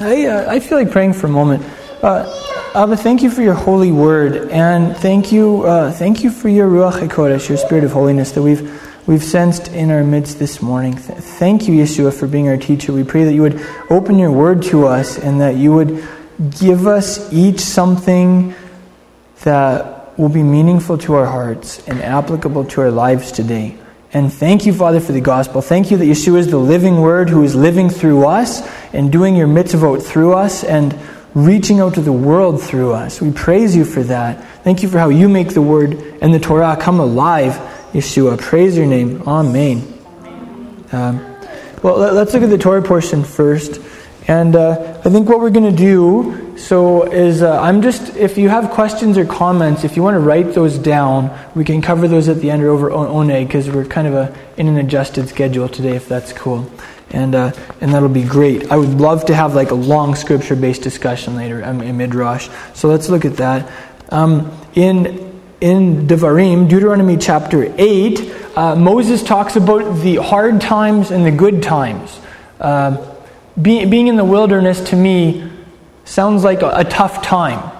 [0.00, 1.62] I, uh, I feel like praying for a moment.
[2.02, 2.24] Uh,
[2.74, 6.70] Abba, thank you for your holy word, and thank you, uh, thank you for your
[6.70, 10.94] Ruach HaKodesh, your spirit of holiness that we've, we've sensed in our midst this morning.
[10.96, 12.94] Th- thank you, Yeshua, for being our teacher.
[12.94, 13.60] We pray that you would
[13.90, 16.02] open your word to us and that you would
[16.58, 18.54] give us each something
[19.42, 23.76] that will be meaningful to our hearts and applicable to our lives today.
[24.12, 25.62] And thank you, Father, for the gospel.
[25.62, 28.60] Thank you that Yeshua is the living word who is living through us
[28.92, 30.98] and doing your mitzvot through us and
[31.34, 33.20] reaching out to the world through us.
[33.20, 34.42] We praise you for that.
[34.64, 37.52] Thank you for how you make the word and the Torah come alive,
[37.92, 38.40] Yeshua.
[38.40, 39.22] Praise your name.
[39.28, 39.86] Amen.
[40.90, 41.24] Um,
[41.82, 43.80] well, let's look at the Torah portion first.
[44.30, 48.38] And uh, I think what we're going to do so is uh, I'm just if
[48.38, 52.06] you have questions or comments, if you want to write those down, we can cover
[52.06, 55.28] those at the end or over Oneg because we're kind of a, in an adjusted
[55.28, 56.70] schedule today, if that's cool.
[57.10, 58.70] And uh, and that'll be great.
[58.70, 62.48] I would love to have like a long scripture-based discussion later in Midrash.
[62.74, 63.68] So let's look at that.
[64.10, 71.26] Um, in in Devarim, Deuteronomy chapter eight, uh, Moses talks about the hard times and
[71.26, 72.16] the good times.
[72.60, 73.09] Uh,
[73.60, 75.50] being, being in the wilderness to me
[76.04, 77.76] sounds like a, a tough time.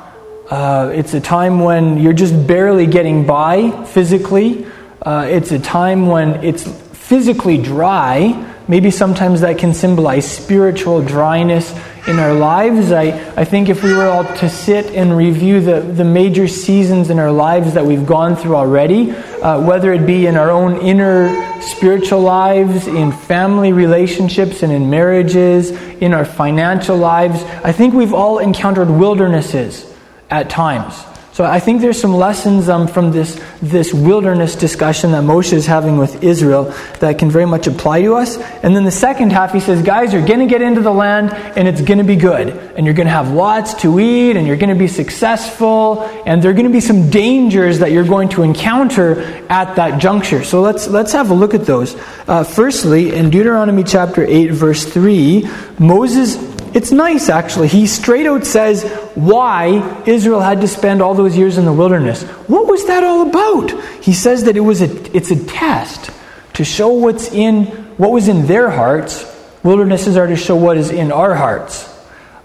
[0.50, 4.67] Uh, it's a time when you're just barely getting by physically.
[5.03, 8.47] Uh, it's a time when it's physically dry.
[8.67, 11.73] Maybe sometimes that can symbolize spiritual dryness
[12.11, 12.91] in our lives.
[12.91, 13.05] I,
[13.36, 17.20] I think if we were all to sit and review the, the major seasons in
[17.20, 21.62] our lives that we've gone through already, uh, whether it be in our own inner
[21.62, 28.12] spiritual lives, in family relationships and in marriages, in our financial lives, I think we've
[28.12, 29.86] all encountered wildernesses
[30.30, 30.95] at times.
[31.33, 35.64] So I think there's some lessons um, from this, this wilderness discussion that Moshe is
[35.64, 36.64] having with Israel
[36.98, 38.36] that can very much apply to us.
[38.36, 41.33] And then the second half, he says, guys, you're going to get into the land
[41.56, 42.48] and it's going to be good.
[42.48, 46.03] And you're going to have lots to eat and you're going to be successful.
[46.27, 50.01] And there are going to be some dangers that you're going to encounter at that
[50.01, 50.42] juncture.
[50.42, 51.95] So let's, let's have a look at those.
[52.27, 55.48] Uh, firstly, in Deuteronomy chapter 8, verse 3,
[55.79, 57.69] Moses it's nice, actually.
[57.69, 62.23] He straight out says why Israel had to spend all those years in the wilderness.
[62.23, 63.70] What was that all about?
[64.03, 66.11] He says that it was a, it's a test
[66.55, 67.67] to show what's in,
[67.97, 69.25] what was in their hearts.
[69.63, 71.89] Wildernesses are to show what is in our hearts.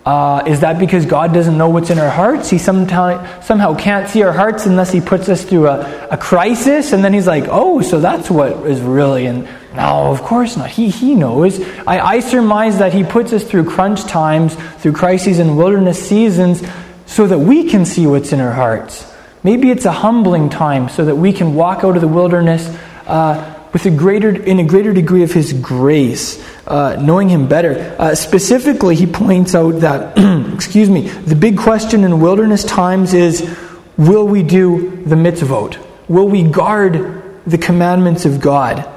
[0.06, 2.50] Uh, is that because God doesn't know what's in our hearts?
[2.50, 6.94] He somehow, somehow can't see our hearts unless He puts us through a, a crisis,
[6.94, 9.26] and then He's like, oh, so that's what is really.
[9.26, 10.70] And no, of course not.
[10.70, 11.60] He, he knows.
[11.88, 16.64] I, I surmise that He puts us through crunch times, through crises and wilderness seasons,
[17.06, 19.12] so that we can see what's in our hearts.
[19.44, 22.68] Maybe it's a humbling time so that we can walk out of the wilderness.
[23.06, 27.94] Uh, with a greater, in a greater degree of His grace, uh, knowing Him better.
[28.00, 30.18] Uh, specifically, he points out that,
[30.54, 33.54] excuse me, the big question in wilderness times is
[33.98, 35.78] will we do the mitzvot?
[36.08, 38.90] Will we guard the commandments of God?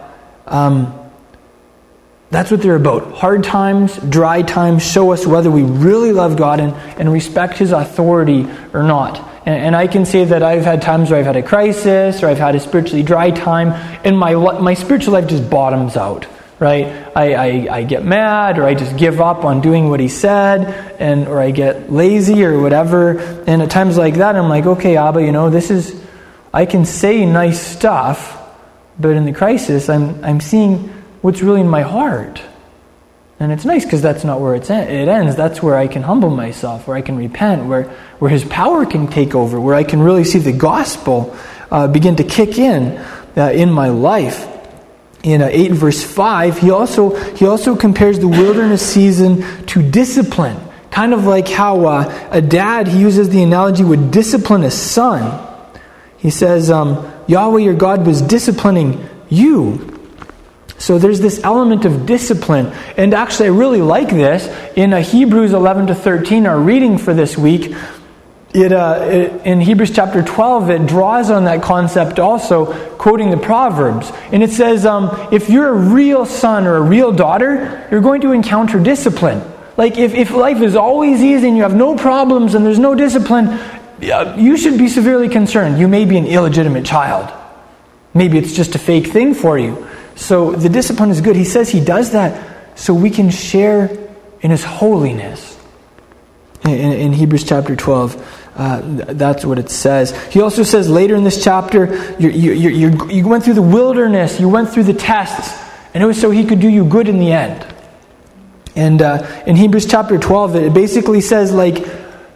[0.49, 0.99] Um,
[2.31, 3.13] that's what they're about.
[3.13, 7.73] Hard times, dry times show us whether we really love God and, and respect His
[7.73, 9.19] authority or not.
[9.47, 12.27] And, and, I can say that I've had times where I've had a crisis or
[12.27, 13.69] I've had a spiritually dry time,
[14.05, 16.27] and my, my spiritual life just bottoms out,
[16.59, 16.87] right?
[17.17, 20.97] I, I, I get mad or I just give up on doing what He said,
[21.01, 23.19] and, or I get lazy or whatever.
[23.47, 25.99] And at times like that, I'm like, okay, Abba, you know, this is,
[26.53, 28.38] I can say nice stuff,
[28.99, 30.89] but in the crisis, I'm, I'm seeing
[31.21, 32.41] what's really in my heart.
[33.41, 35.37] And it's nice because that's not where it's en- it ends.
[35.37, 37.85] That's where I can humble myself, where I can repent, where,
[38.19, 41.37] where His power can take over, where I can really see the gospel
[41.71, 42.97] uh, begin to kick in
[43.37, 44.55] uh, in my life.
[45.23, 50.59] In uh, 8 verse 5, he also, he also compares the wilderness season to discipline.
[50.91, 55.45] Kind of like how uh, a dad, he uses the analogy, would discipline a son.
[56.19, 59.99] He says, um, Yahweh your God was disciplining you
[60.79, 62.67] so there's this element of discipline.
[62.97, 64.47] And actually, I really like this.
[64.77, 67.75] In uh, Hebrews 11 to 13, our reading for this week,
[68.55, 73.37] it, uh, it, in Hebrews chapter 12, it draws on that concept also, quoting the
[73.37, 74.11] Proverbs.
[74.33, 78.21] And it says, um, if you're a real son or a real daughter, you're going
[78.21, 79.43] to encounter discipline.
[79.77, 82.95] Like, if, if life is always easy and you have no problems and there's no
[82.95, 83.59] discipline,
[84.39, 85.79] you should be severely concerned.
[85.79, 87.33] You may be an illegitimate child.
[88.15, 89.87] Maybe it's just a fake thing for you.
[90.17, 91.37] So the discipline is good.
[91.37, 93.91] He says he does that so we can share
[94.41, 95.57] in his holiness.
[96.65, 100.11] In, in Hebrews chapter 12, uh, that's what it says.
[100.27, 104.49] He also says later in this chapter, you you you went through the wilderness, you
[104.49, 105.57] went through the tests,
[105.95, 107.65] and it was so he could do you good in the end.
[108.75, 111.85] And uh, in Hebrews chapter 12, it basically says, like,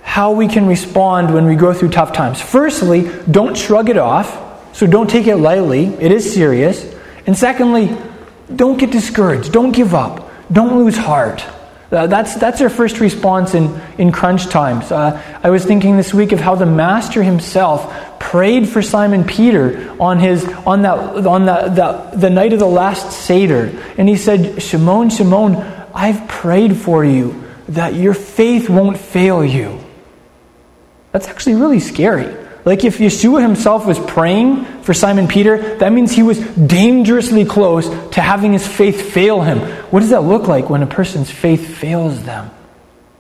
[0.03, 2.41] how we can respond when we go through tough times.
[2.41, 5.87] Firstly, don't shrug it off, so don't take it lightly.
[5.87, 6.95] It is serious.
[7.27, 7.97] And secondly,
[8.55, 9.53] don't get discouraged.
[9.53, 10.31] Don't give up.
[10.53, 11.45] Don't lose heart.
[11.91, 14.91] Uh, that's, that's our first response in, in crunch times.
[14.91, 19.95] Uh, I was thinking this week of how the Master himself prayed for Simon Peter
[20.01, 23.79] on, his, on, that, on the, the night of the last Seder.
[23.99, 25.57] And he said, Shimon, Shimon,
[25.95, 29.79] I've prayed for you that your faith won't fail you.
[31.13, 32.35] That's actually really scary.
[32.65, 37.89] Like if Yeshua himself was praying for Simon Peter, that means he was dangerously close
[38.11, 39.59] to having his faith fail him.
[39.91, 42.51] What does that look like when a person's faith fails them?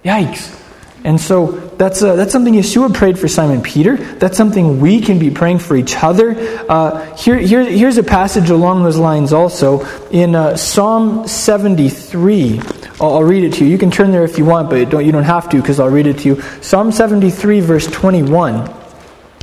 [0.04, 0.61] Yikes.
[1.04, 3.96] And so that's, uh, that's something Yeshua prayed for Simon Peter.
[3.96, 6.36] That's something we can be praying for each other.
[6.68, 12.60] Uh, here, here, here's a passage along those lines also in uh, Psalm 73.
[13.00, 13.70] I'll, I'll, read it to you.
[13.70, 15.90] You can turn there if you want, but don't, you don't have to because I'll
[15.90, 16.42] read it to you.
[16.60, 18.54] Psalm 73, verse 21.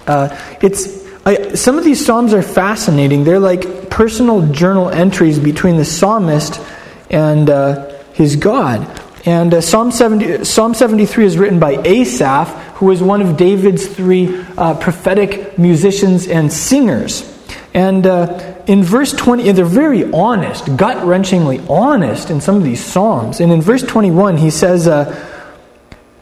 [0.08, 3.26] Uh, it's, I, some of these Psalms are fascinating.
[3.26, 6.62] They're like personal journal entries between the psalmist
[7.10, 8.99] and uh, his God.
[9.26, 13.86] And uh, Psalm, 70, Psalm 73 is written by Asaph, who was one of David's
[13.88, 17.36] three uh, prophetic musicians and singers.
[17.74, 22.64] And uh, in verse 20, and they're very honest, gut wrenchingly honest in some of
[22.64, 23.40] these Psalms.
[23.40, 25.14] And in verse 21, he says, uh,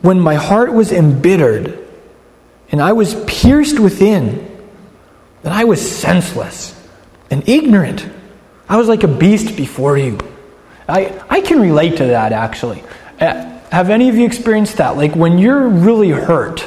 [0.02, 1.88] When my heart was embittered
[2.72, 4.46] and I was pierced within,
[5.44, 6.74] then I was senseless
[7.30, 8.08] and ignorant.
[8.68, 10.18] I was like a beast before you.
[10.88, 12.84] I, I can relate to that actually.
[13.20, 14.96] Uh, have any of you experienced that?
[14.96, 16.66] Like when you're really hurt,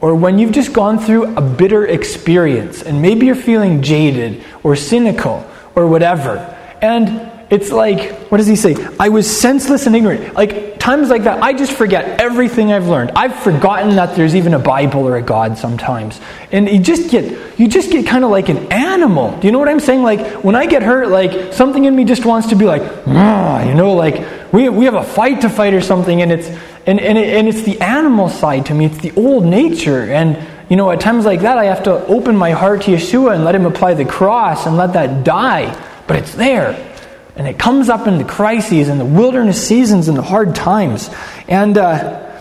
[0.00, 4.76] or when you've just gone through a bitter experience, and maybe you're feeling jaded or
[4.76, 6.38] cynical or whatever,
[6.82, 8.74] and it's like, what does he say?
[8.98, 10.34] I was senseless and ignorant.
[10.34, 13.12] Like, times like that, I just forget everything I've learned.
[13.12, 16.20] I've forgotten that there's even a Bible or a God sometimes.
[16.50, 17.24] And you just get,
[17.56, 19.38] you just get kind of like an animal.
[19.38, 20.02] Do you know what I'm saying?
[20.02, 23.74] Like, when I get hurt, like, something in me just wants to be like, you
[23.74, 26.48] know, like, we, we have a fight to fight or something, and it's,
[26.86, 28.84] and, and, it, and it's the animal side to me.
[28.86, 30.02] It's the old nature.
[30.02, 30.38] And,
[30.68, 33.44] you know, at times like that, I have to open my heart to Yeshua and
[33.44, 35.74] let Him apply the cross and let that die.
[36.06, 36.92] But it's there.
[37.36, 41.10] And it comes up in the crises and the wilderness seasons and the hard times.
[41.48, 42.40] And uh,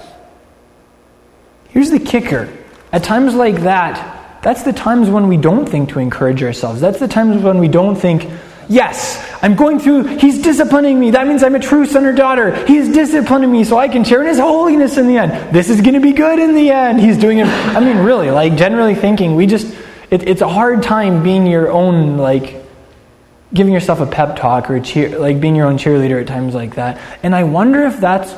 [1.69, 2.49] here's the kicker
[2.91, 4.14] at times like that,
[4.45, 6.79] that's the times when we don't think to encourage ourselves.
[6.79, 8.29] That's the times when we don't think,
[8.69, 11.09] yes, I'm going through, he's disciplining me.
[11.09, 12.53] That means I'm a true son or daughter.
[12.67, 15.51] He's disciplining me so I can share in his holiness in the end.
[15.51, 16.99] This is going to be good in the end.
[16.99, 17.47] He's doing it.
[17.47, 19.75] I mean, really, like generally thinking, we just,
[20.11, 22.63] it, it's a hard time being your own, like,
[23.51, 26.75] giving yourself a pep talk or cheer, like being your own cheerleader at times like
[26.75, 27.01] that.
[27.23, 28.31] And I wonder if that's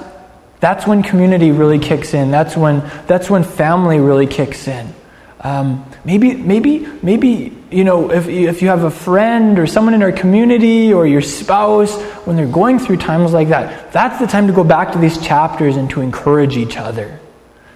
[0.61, 2.31] that's when community really kicks in.
[2.31, 4.93] That's when that's when family really kicks in.
[5.41, 10.01] Um, maybe maybe maybe you know if if you have a friend or someone in
[10.01, 11.95] our community or your spouse
[12.25, 15.17] when they're going through times like that, that's the time to go back to these
[15.19, 17.19] chapters and to encourage each other.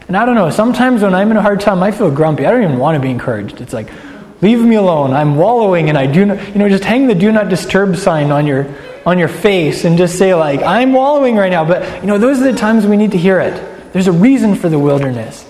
[0.08, 0.50] And I don't know.
[0.50, 2.46] Sometimes when I'm in a hard time, I feel grumpy.
[2.46, 3.62] I don't even want to be encouraged.
[3.62, 3.90] It's like
[4.42, 5.14] Leave me alone.
[5.14, 8.32] I'm wallowing and I do not, you know, just hang the do not disturb sign
[8.32, 8.68] on your,
[9.06, 11.64] on your face and just say, like, I'm wallowing right now.
[11.64, 13.94] But, you know, those are the times we need to hear it.
[13.94, 15.46] There's a reason for the wilderness.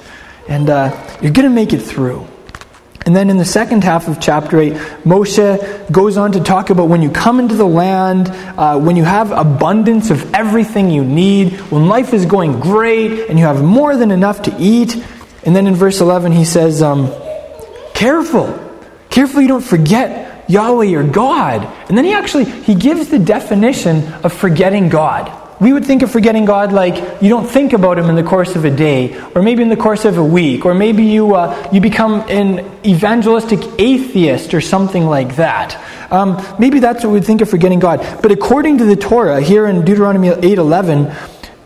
[0.48, 2.28] And uh, you're going to make it through.
[3.06, 6.88] And then in the second half of chapter 8, Moshe goes on to talk about
[6.88, 11.54] when you come into the land, uh, when you have abundance of everything you need,
[11.72, 15.04] when life is going great and you have more than enough to eat.
[15.44, 17.12] And then in verse 11, he says, um,
[17.96, 18.60] Careful.
[19.10, 21.64] Careful you don't forget Yahweh your God.
[21.90, 25.41] And then he actually he gives the definition of forgetting God.
[25.62, 28.56] We would think of forgetting God like you don't think about him in the course
[28.56, 31.70] of a day, or maybe in the course of a week, or maybe you, uh,
[31.72, 35.80] you become an evangelistic atheist or something like that.
[36.12, 38.00] Um, maybe that's what we think of forgetting God.
[38.24, 41.16] But according to the Torah, here in Deuteronomy 8.11,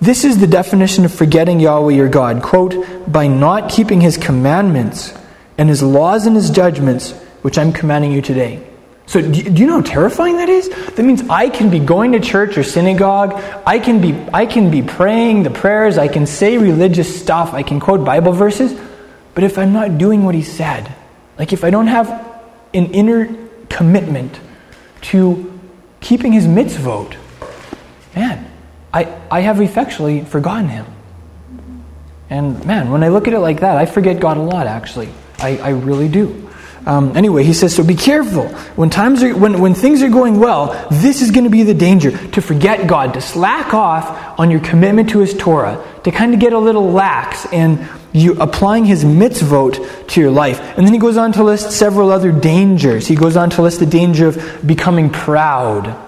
[0.01, 2.43] this is the definition of forgetting Yahweh your God.
[2.43, 2.75] Quote,
[3.09, 5.13] by not keeping his commandments
[5.57, 8.61] and his laws and his judgments which I'm commanding you today.
[9.07, 10.67] So, do you know how terrifying that is?
[10.69, 13.33] That means I can be going to church or synagogue.
[13.65, 15.97] I can be, I can be praying the prayers.
[15.97, 17.53] I can say religious stuff.
[17.53, 18.74] I can quote Bible verses.
[19.35, 20.93] But if I'm not doing what he said,
[21.38, 22.09] like if I don't have
[22.74, 23.35] an inner
[23.69, 24.39] commitment
[25.01, 25.59] to
[26.01, 27.15] keeping his mitzvot,
[28.15, 28.51] man,
[28.93, 30.85] I, I have effectually forgotten him.
[32.29, 35.09] And man, when I look at it like that, I forget God a lot, actually.
[35.39, 36.44] I, I really do.
[36.85, 38.47] Um, anyway, he says, so be careful.
[38.75, 41.73] When, times are, when, when things are going well, this is going to be the
[41.73, 46.35] danger to forget God, to slack off on your commitment to his Torah, to kind
[46.35, 50.59] of get a little lax in you applying his mitzvot to your life.
[50.77, 53.07] And then he goes on to list several other dangers.
[53.07, 55.99] He goes on to list the danger of becoming proud.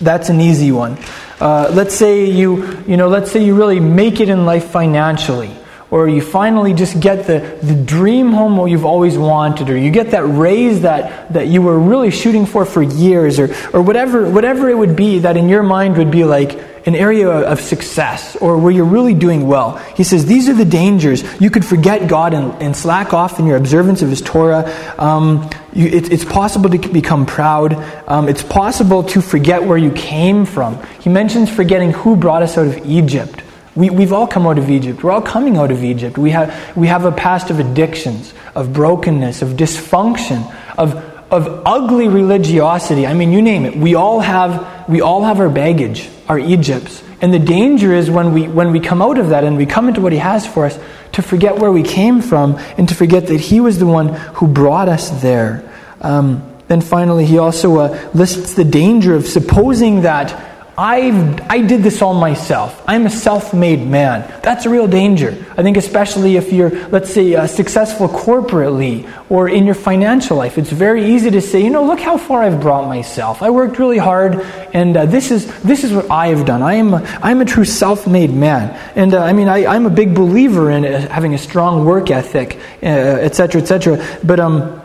[0.00, 0.96] That's an easy one.
[1.40, 5.56] Uh, let's say you, you know, let's say you really make it in life financially
[5.92, 10.12] or you finally just get the, the dream home you've always wanted, or you get
[10.12, 14.70] that raise that, that you were really shooting for for years, or, or whatever, whatever
[14.70, 18.56] it would be that in your mind would be like an area of success, or
[18.56, 19.76] where you're really doing well.
[19.94, 21.22] He says these are the dangers.
[21.38, 24.64] You could forget God and, and slack off in your observance of His Torah.
[24.98, 27.74] Um, you, it, it's possible to become proud.
[28.08, 30.82] Um, it's possible to forget where you came from.
[31.00, 33.42] He mentions forgetting who brought us out of Egypt.
[33.74, 35.02] We, we've all come out of Egypt.
[35.02, 36.18] We're all coming out of Egypt.
[36.18, 40.94] We have, we have a past of addictions, of brokenness, of dysfunction, of,
[41.32, 43.06] of ugly religiosity.
[43.06, 43.74] I mean, you name it.
[43.74, 47.02] We all have, we all have our baggage, our Egypts.
[47.22, 49.88] And the danger is when we, when we come out of that and we come
[49.88, 50.78] into what He has for us,
[51.12, 54.48] to forget where we came from and to forget that He was the one who
[54.48, 55.70] brought us there.
[56.00, 60.51] Um, then finally, He also uh, lists the danger of supposing that
[60.82, 62.82] i I did this all myself.
[62.88, 64.28] I'm a self made man.
[64.42, 65.30] That's a real danger.
[65.56, 70.58] I think, especially if you're, let's say, uh, successful corporately or in your financial life,
[70.58, 73.42] it's very easy to say, you know, look how far I've brought myself.
[73.42, 74.40] I worked really hard,
[74.74, 76.62] and uh, this, is, this is what I have done.
[76.62, 78.76] I am a, I'm a true self made man.
[78.96, 82.10] And uh, I mean, I, I'm a big believer in uh, having a strong work
[82.10, 83.98] ethic, etc., uh, etc.
[83.98, 84.82] Et but um,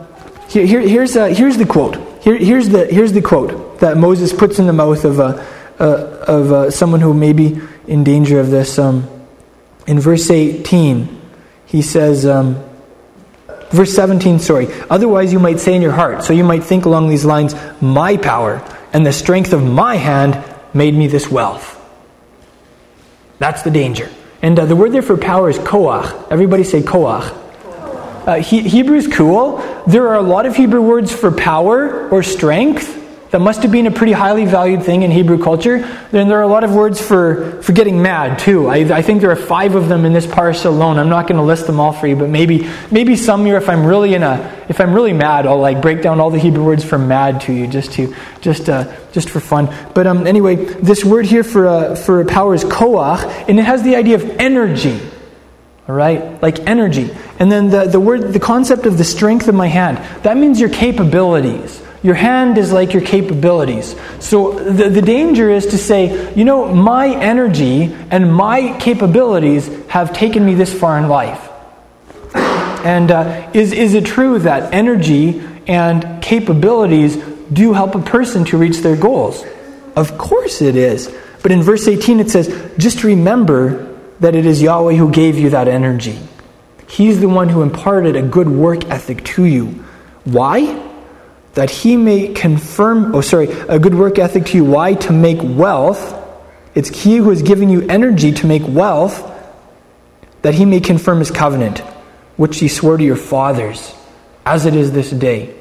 [0.48, 1.96] here, here, here's, uh, here's the quote.
[2.22, 5.18] Here, here's, the, here's the quote that Moses puts in the mouth of.
[5.18, 5.44] Uh,
[5.80, 8.78] uh, of uh, someone who may be in danger of this.
[8.78, 9.08] Um,
[9.86, 11.20] in verse 18,
[11.66, 12.62] he says, um,
[13.70, 17.08] verse 17, sorry, otherwise you might say in your heart, so you might think along
[17.08, 20.42] these lines, my power and the strength of my hand
[20.74, 21.74] made me this wealth.
[23.38, 24.10] That's the danger.
[24.42, 26.30] And uh, the word there for power is koach.
[26.30, 27.34] Everybody say koach.
[28.26, 29.58] Uh, he, Hebrew's cool.
[29.86, 32.97] There are a lot of Hebrew words for power or strength
[33.30, 35.80] that must have been a pretty highly valued thing in Hebrew culture.
[36.10, 38.68] Then there are a lot of words for, for getting mad, too.
[38.68, 40.98] I, I think there are five of them in this parsha alone.
[40.98, 43.68] I'm not going to list them all for you, but maybe, maybe some year, if
[43.68, 46.64] I'm really in a, if I'm really mad, I'll like break down all the Hebrew
[46.64, 49.68] words for mad to you, just to, just, uh, just for fun.
[49.94, 53.82] But um, anyway, this word here for, uh, for power is koach, and it has
[53.82, 54.98] the idea of energy.
[55.86, 56.42] All right?
[56.42, 57.10] Like energy.
[57.38, 60.60] And then the, the word, the concept of the strength of my hand, that means
[60.60, 61.82] your capabilities.
[62.02, 63.96] Your hand is like your capabilities.
[64.20, 70.12] So the, the danger is to say, you know, my energy and my capabilities have
[70.12, 71.48] taken me this far in life.
[72.34, 77.16] And uh, is, is it true that energy and capabilities
[77.52, 79.44] do help a person to reach their goals?
[79.96, 81.12] Of course it is.
[81.42, 85.50] But in verse 18 it says, just remember that it is Yahweh who gave you
[85.50, 86.18] that energy.
[86.88, 89.84] He's the one who imparted a good work ethic to you.
[90.24, 90.87] Why?
[91.54, 94.64] That he may confirm, oh, sorry, a good work ethic to you.
[94.64, 94.94] Why?
[94.94, 96.14] To make wealth.
[96.74, 99.28] It's he who is giving you energy to make wealth,
[100.42, 101.80] that he may confirm his covenant,
[102.36, 103.94] which he swore to your fathers,
[104.46, 105.54] as it is this day.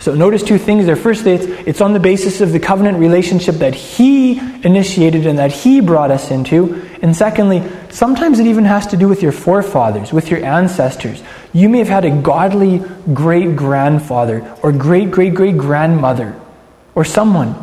[0.00, 0.96] So notice two things there.
[0.96, 5.50] First, it's, it's on the basis of the covenant relationship that he initiated and that
[5.50, 6.87] he brought us into.
[7.00, 11.22] And secondly, sometimes it even has to do with your forefathers, with your ancestors.
[11.52, 16.38] You may have had a godly great grandfather or great great great grandmother
[16.94, 17.54] or someone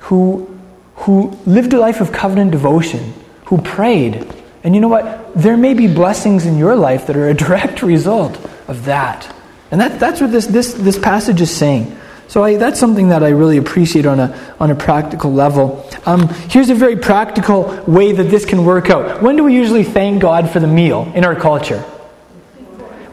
[0.00, 0.58] who,
[0.96, 3.14] who lived a life of covenant devotion,
[3.46, 4.30] who prayed.
[4.62, 5.34] And you know what?
[5.34, 8.38] There may be blessings in your life that are a direct result
[8.68, 9.34] of that.
[9.70, 11.98] And that, that's what this, this, this passage is saying.
[12.28, 15.88] So I, that's something that I really appreciate on a, on a practical level.
[16.06, 19.22] Um, here's a very practical way that this can work out.
[19.22, 21.84] When do we usually thank God for the meal in our culture?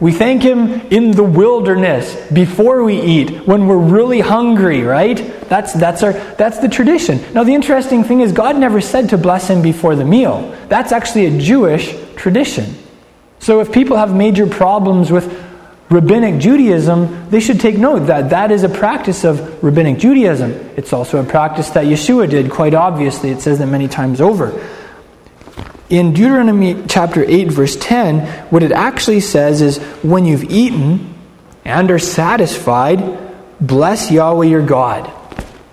[0.00, 5.16] We thank Him in the wilderness before we eat, when we're really hungry, right?
[5.48, 7.20] That's, that's, our, that's the tradition.
[7.32, 10.56] Now, the interesting thing is, God never said to bless Him before the meal.
[10.68, 12.74] That's actually a Jewish tradition.
[13.38, 15.30] So if people have major problems with
[15.92, 20.52] rabbinic Judaism, they should take note that that is a practice of rabbinic Judaism.
[20.76, 23.30] It's also a practice that Yeshua did, quite obviously.
[23.30, 24.66] It says that many times over.
[25.90, 31.14] In Deuteronomy chapter 8, verse 10, what it actually says is when you've eaten
[31.64, 33.18] and are satisfied,
[33.60, 35.12] bless Yahweh your God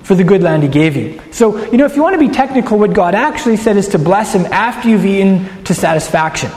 [0.04, 1.22] for the good land he gave you.
[1.32, 4.00] So, you know, if you want to be technical, what God actually said is to
[4.00, 6.52] bless him after you've eaten to satisfaction.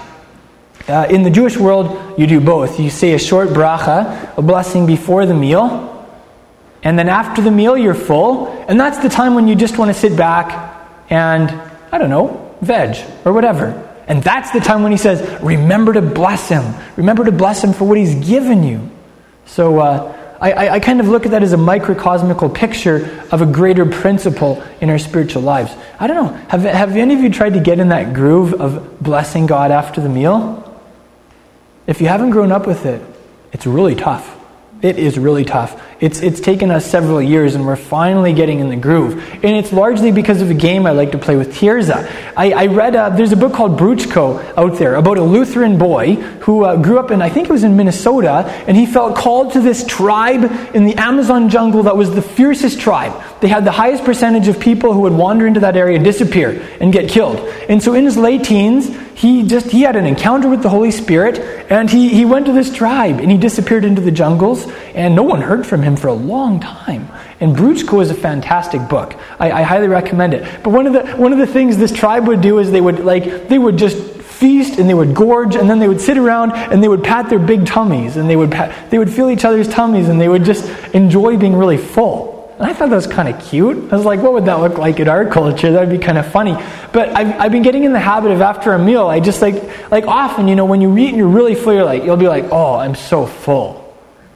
[0.88, 2.80] Uh, in the Jewish world, you do both.
[2.80, 5.88] You say a short bracha, a blessing before the meal,
[6.82, 9.92] and then after the meal, you're full, and that's the time when you just want
[9.92, 11.50] to sit back and,
[11.92, 13.88] I don't know, veg or whatever.
[14.08, 16.74] And that's the time when he says, Remember to bless him.
[16.96, 18.90] Remember to bless him for what he's given you.
[19.46, 23.46] So uh, I, I, kind of look at that as a microcosmical picture of a
[23.46, 25.72] greater principle in our spiritual lives.
[26.00, 26.32] I don't know.
[26.48, 30.00] Have, have any of you tried to get in that groove of blessing God after
[30.00, 30.71] the meal?
[31.86, 33.02] If you haven't grown up with it,
[33.52, 34.38] it's really tough.
[34.82, 35.80] It is really tough.
[36.00, 39.22] It's, it's taken us several years and we're finally getting in the groove.
[39.44, 42.10] And it's largely because of a game I like to play with Tirza.
[42.36, 46.16] I, I read, uh, there's a book called Bruchko out there about a Lutheran boy
[46.16, 49.52] who uh, grew up in, I think it was in Minnesota, and he felt called
[49.52, 50.42] to this tribe
[50.74, 53.12] in the Amazon jungle that was the fiercest tribe.
[53.40, 56.92] They had the highest percentage of people who would wander into that area disappear and
[56.92, 57.36] get killed.
[57.68, 58.90] And so in his late teens,
[59.22, 61.38] he just he had an encounter with the Holy Spirit
[61.70, 65.22] and he, he went to this tribe and he disappeared into the jungles and no
[65.22, 67.08] one heard from him for a long time.
[67.38, 69.14] And Bruchko is a fantastic book.
[69.38, 70.64] I, I highly recommend it.
[70.64, 72.98] But one of the one of the things this tribe would do is they would
[72.98, 76.50] like they would just feast and they would gorge and then they would sit around
[76.50, 79.44] and they would pat their big tummies and they would pat, they would feel each
[79.44, 82.31] other's tummies and they would just enjoy being really full.
[82.58, 83.92] And I thought that was kind of cute.
[83.92, 85.72] I was like, what would that look like in our culture?
[85.72, 86.54] That would be kind of funny.
[86.92, 89.90] But I've, I've been getting in the habit of after a meal, I just like,
[89.90, 92.28] like often, you know, when you eat and you're really full, you're like, you'll be
[92.28, 93.80] like, oh, I'm so full.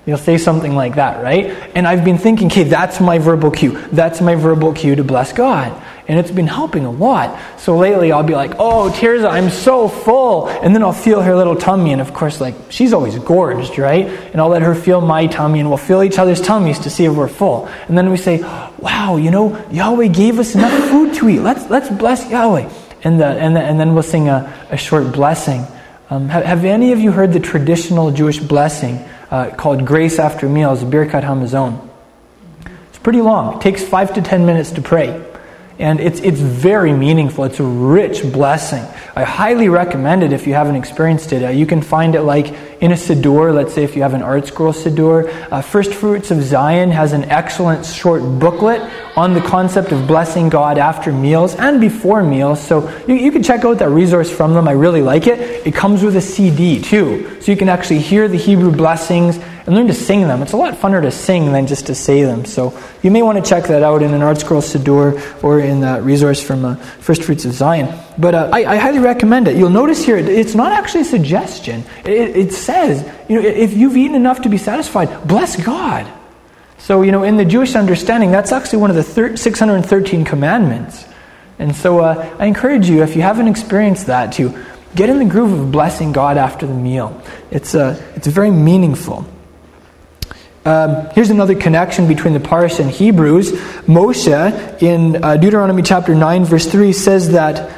[0.07, 1.47] You'll say something like that, right?
[1.75, 3.79] And I've been thinking, okay, that's my verbal cue.
[3.89, 7.39] That's my verbal cue to bless God and it's been helping a lot.
[7.59, 10.49] So lately I'll be like, oh, Tirza, I'm so full.
[10.49, 14.07] And then I'll feel her little tummy, and of course, like, she's always gorged, right?
[14.07, 17.05] And I'll let her feel my tummy, and we'll feel each other's tummies to see
[17.05, 17.67] if we're full.
[17.89, 18.41] And then we say,
[18.79, 21.41] wow, you know, Yahweh gave us enough food to eat.
[21.41, 22.71] Let's, let's bless Yahweh.
[23.05, 25.67] And, the, and, the, and then we'll sing a, a short blessing.
[26.09, 28.97] Um, have, have, any of you heard the traditional Jewish blessing
[29.31, 31.89] uh, called Grace After Meals, Birkat Hamazon?
[32.91, 33.57] It's pretty long.
[33.57, 35.26] It takes five to ten minutes to pray.
[35.79, 37.45] And it's, it's very meaningful.
[37.45, 38.83] It's a rich blessing.
[39.15, 41.43] I highly recommend it if you haven't experienced it.
[41.43, 42.47] Uh, you can find it like
[42.81, 45.51] in a Siddur, let's say if you have an ArtScroll Siddur.
[45.53, 48.81] Uh, First Fruits of Zion has an excellent short booklet
[49.17, 52.63] on the concept of blessing God after meals and before meals.
[52.63, 54.69] So you, you can check out that resource from them.
[54.69, 55.67] I really like it.
[55.67, 57.39] It comes with a CD too.
[57.43, 60.43] So you can actually hear the Hebrew blessings and learn to sing them.
[60.43, 62.45] It's a lot funner to sing than just to say them.
[62.45, 66.05] So you may want to check that out in an ArtScroll Siddur or in that
[66.05, 67.93] resource from uh, First Fruits of Zion.
[68.17, 69.57] But uh, I, I, highly recommend it.
[69.57, 71.85] You'll notice here, it's not actually a suggestion.
[72.05, 76.11] It, it says, you know, if you've eaten enough to be satisfied, bless God.
[76.79, 81.05] So, you know, in the Jewish understanding, that's actually one of the thir- 613 commandments.
[81.59, 84.57] And so uh, I encourage you, if you haven't experienced that, to
[84.95, 87.21] get in the groove of blessing God after the meal.
[87.51, 89.27] It's, uh, it's very meaningful.
[90.67, 93.53] Um, here's another connection between the Parsha and Hebrews.
[93.87, 97.73] Moshe, in uh, Deuteronomy chapter 9, verse 3, says that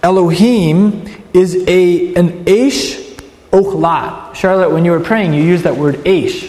[0.00, 4.32] Elohim is a, an Aish Ochla.
[4.32, 6.48] Charlotte, when you were praying, you used that word Aish,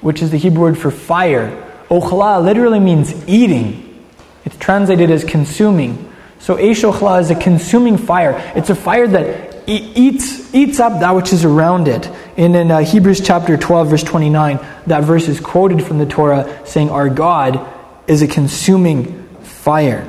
[0.00, 1.50] which is the Hebrew word for fire.
[1.90, 4.02] Ochla literally means eating,
[4.46, 6.10] it's translated as consuming.
[6.38, 8.40] So Aish Ochla is a consuming fire.
[8.56, 12.06] It's a fire that eats, eats up that which is around it.
[12.36, 16.66] And in uh, Hebrews chapter 12, verse 29, that verse is quoted from the Torah
[16.66, 17.68] saying, Our God
[18.06, 20.08] is a consuming fire.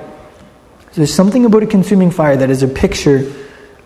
[0.91, 3.33] So there's something about a consuming fire that is a picture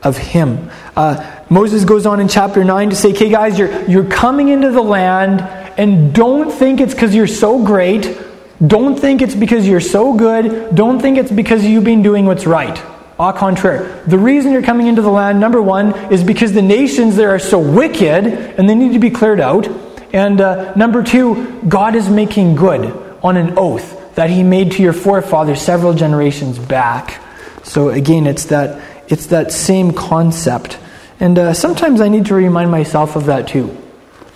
[0.01, 0.69] of Him.
[0.95, 4.71] Uh, Moses goes on in chapter 9 to say, Okay, guys, you're, you're coming into
[4.71, 5.41] the land,
[5.77, 8.17] and don't think it's because you're so great.
[8.65, 10.75] Don't think it's because you're so good.
[10.75, 12.81] Don't think it's because you've been doing what's right.
[13.17, 14.03] Au contraire.
[14.07, 17.39] The reason you're coming into the land, number one, is because the nations there are
[17.39, 19.67] so wicked and they need to be cleared out.
[20.11, 22.85] And uh, number two, God is making good
[23.23, 27.21] on an oath that He made to your forefathers several generations back.
[27.63, 30.77] So again, it's that, it's that same concept.
[31.21, 33.75] And uh, sometimes I need to remind myself of that too.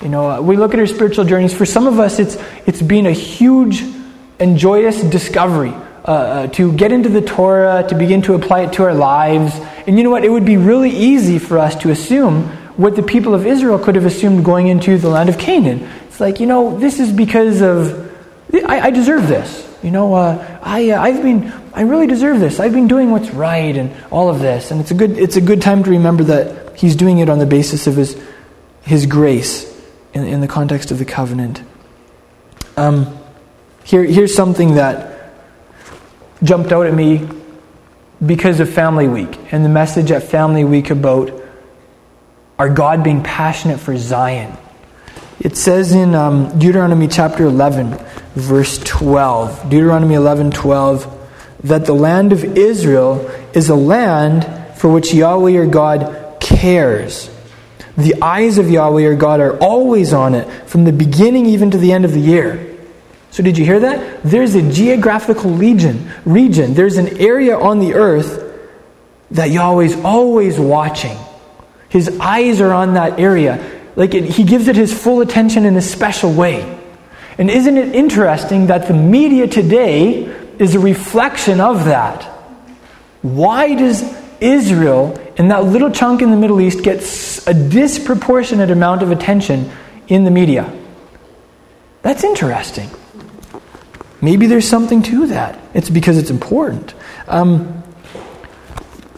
[0.02, 1.54] You know, we look at our spiritual journeys.
[1.54, 3.84] For some of us, it's, it's been a huge
[4.40, 5.74] and joyous discovery
[6.06, 9.54] uh, uh, to get into the Torah, to begin to apply it to our lives.
[9.86, 10.24] And you know what?
[10.24, 12.44] It would be really easy for us to assume
[12.78, 15.88] what the people of Israel could have assumed going into the land of Canaan.
[16.08, 18.10] It's like, you know, this is because of,
[18.54, 19.68] I, I deserve this.
[19.84, 22.60] You know, uh, I, uh, I've been, I really deserve this.
[22.60, 24.72] I've been doing what's right and all of this.
[24.72, 27.40] And it's a good, it's a good time to remember that he's doing it on
[27.40, 28.22] the basis of his,
[28.84, 29.66] his grace
[30.14, 31.62] in, in the context of the covenant.
[32.78, 33.18] Um,
[33.84, 35.19] here, here's something that
[36.44, 37.28] jumped out at me
[38.26, 41.32] because of Family Week and the message at Family Week about
[42.58, 44.56] our God being passionate for Zion.
[45.40, 47.98] It says in um, Deuteronomy chapter 11,
[48.36, 51.16] verse 12, Deuteronomy 11, 12,
[51.64, 57.30] that the land of Israel is a land for which Yahweh your God cares.
[57.98, 61.78] The eyes of Yahweh your God are always on it, from the beginning even to
[61.78, 62.69] the end of the year.
[63.40, 64.22] So, did you hear that?
[64.22, 66.74] There's a geographical region, region.
[66.74, 68.60] There's an area on the earth
[69.32, 71.18] that Yahweh's always watching.
[71.88, 73.66] His eyes are on that area.
[73.96, 76.78] Like it, he gives it his full attention in a special way.
[77.38, 80.24] And isn't it interesting that the media today
[80.60, 82.22] is a reflection of that?
[83.22, 84.04] Why does
[84.42, 86.98] Israel and that little chunk in the Middle East get
[87.48, 89.72] a disproportionate amount of attention
[90.10, 90.70] in the media?
[92.02, 92.90] That's interesting.
[94.22, 95.60] Maybe there's something to that.
[95.74, 96.94] It's because it's important.
[97.28, 97.84] Um,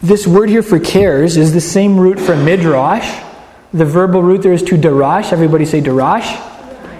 [0.02, 3.22] this word here for cares is the same root for midrash.
[3.72, 5.32] The verbal root there is to darash.
[5.32, 6.48] Everybody say darash.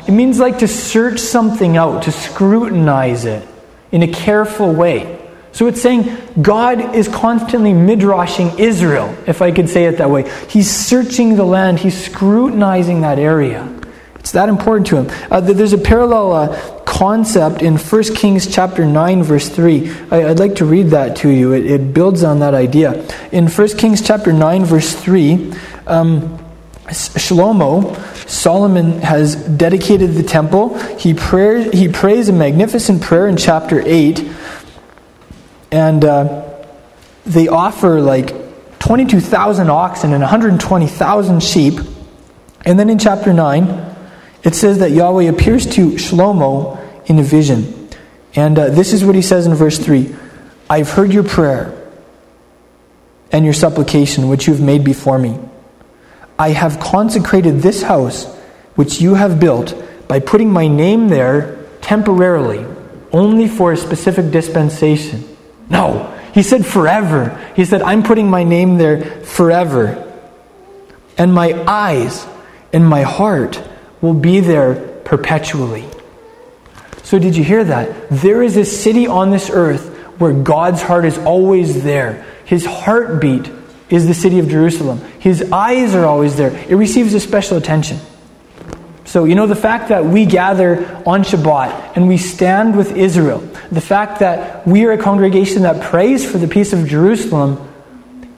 [0.08, 3.46] It means like to search something out, to scrutinize it
[3.92, 5.20] in a careful way.
[5.52, 10.28] So it's saying God is constantly midrashing Israel, if I could say it that way.
[10.48, 13.68] He's searching the land, he's scrutinizing that area.
[14.16, 15.28] It's that important to him.
[15.30, 19.90] Uh, there's a parallel uh, concept in 1 Kings chapter 9, verse 3.
[20.12, 21.52] I, would like to read that to you.
[21.52, 23.04] It, it, builds on that idea.
[23.32, 25.52] In 1 Kings chapter 9, verse 3,
[25.88, 26.38] um,
[26.86, 27.96] Shlomo,
[28.28, 30.78] Solomon has dedicated the temple.
[30.96, 34.24] He, prayer, he prays a magnificent prayer in chapter 8.
[35.72, 36.54] And uh,
[37.26, 38.32] they offer like
[38.78, 41.80] 22,000 oxen and 120,000 sheep.
[42.64, 43.96] And then in chapter 9,
[44.44, 47.88] it says that Yahweh appears to Shlomo in a vision.
[48.34, 50.14] And uh, this is what he says in verse 3
[50.70, 51.78] I've heard your prayer
[53.30, 55.38] and your supplication, which you have made before me.
[56.38, 58.26] I have consecrated this house,
[58.74, 59.74] which you have built,
[60.08, 62.64] by putting my name there temporarily,
[63.12, 65.36] only for a specific dispensation.
[65.68, 67.38] No, he said forever.
[67.54, 69.98] He said, I'm putting my name there forever.
[71.18, 72.26] And my eyes
[72.72, 73.62] and my heart
[74.00, 75.84] will be there perpetually.
[77.02, 78.10] So, did you hear that?
[78.10, 79.88] There is a city on this earth
[80.18, 82.24] where God's heart is always there.
[82.44, 83.50] His heartbeat
[83.90, 85.00] is the city of Jerusalem.
[85.18, 86.56] His eyes are always there.
[86.68, 87.98] It receives a special attention.
[89.04, 93.40] So, you know, the fact that we gather on Shabbat and we stand with Israel,
[93.70, 97.68] the fact that we are a congregation that prays for the peace of Jerusalem,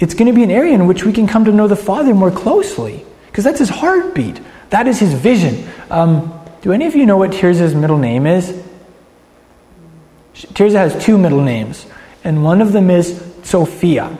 [0.00, 2.14] it's going to be an area in which we can come to know the Father
[2.14, 4.40] more closely because that's his heartbeat.
[4.70, 5.68] That is his vision.
[5.90, 8.58] Um, do any of you know what Tirza's middle name is?
[10.32, 11.84] Tirza has two middle names,
[12.24, 14.16] and one of them is Sophia.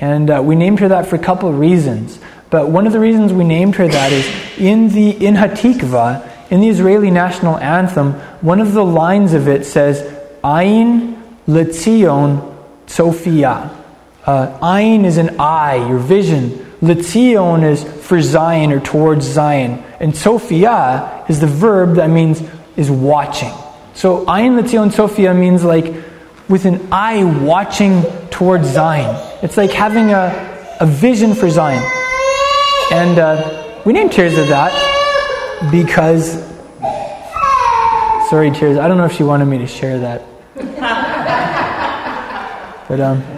[0.00, 2.18] And uh, we named her that for a couple of reasons.
[2.50, 6.60] But one of the reasons we named her that is in the in Hatikva, in
[6.60, 10.02] the Israeli national anthem, one of the lines of it says,
[10.42, 12.52] Ayin Letzion
[12.88, 13.70] Sophia.
[14.24, 16.65] Uh, Ayin is an eye, your vision.
[16.86, 19.82] Letzion is for Zion or towards Zion.
[20.00, 22.42] And Sophia is the verb that means
[22.76, 23.52] is watching.
[23.94, 25.92] So Ayin Letzion Sophia means like
[26.48, 29.14] with an eye watching towards Zion.
[29.42, 31.82] It's like having a, a vision for Zion.
[32.92, 34.72] And uh, we named Tirza that
[35.70, 36.44] because.
[38.30, 38.76] Sorry, Tears.
[38.76, 40.22] I don't know if she wanted me to share that.
[42.88, 43.35] But um,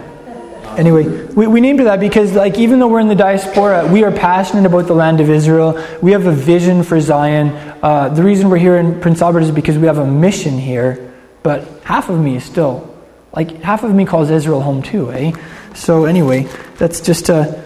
[0.78, 4.04] anyway, we, we named it that because, like, even though we're in the diaspora, we
[4.04, 5.84] are passionate about the land of Israel.
[6.00, 7.48] We have a vision for Zion.
[7.82, 11.12] Uh, the reason we're here in Prince Albert is because we have a mission here.
[11.42, 12.96] But half of me is still,
[13.32, 15.32] like, half of me calls Israel home too, eh?
[15.74, 17.62] So anyway, that's just a, uh,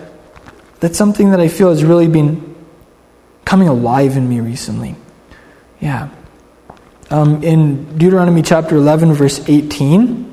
[0.80, 2.56] that's something that I feel has really been
[3.44, 4.96] coming alive in me recently.
[5.80, 6.08] Yeah.
[7.10, 10.31] Um, in Deuteronomy chapter 11, verse 18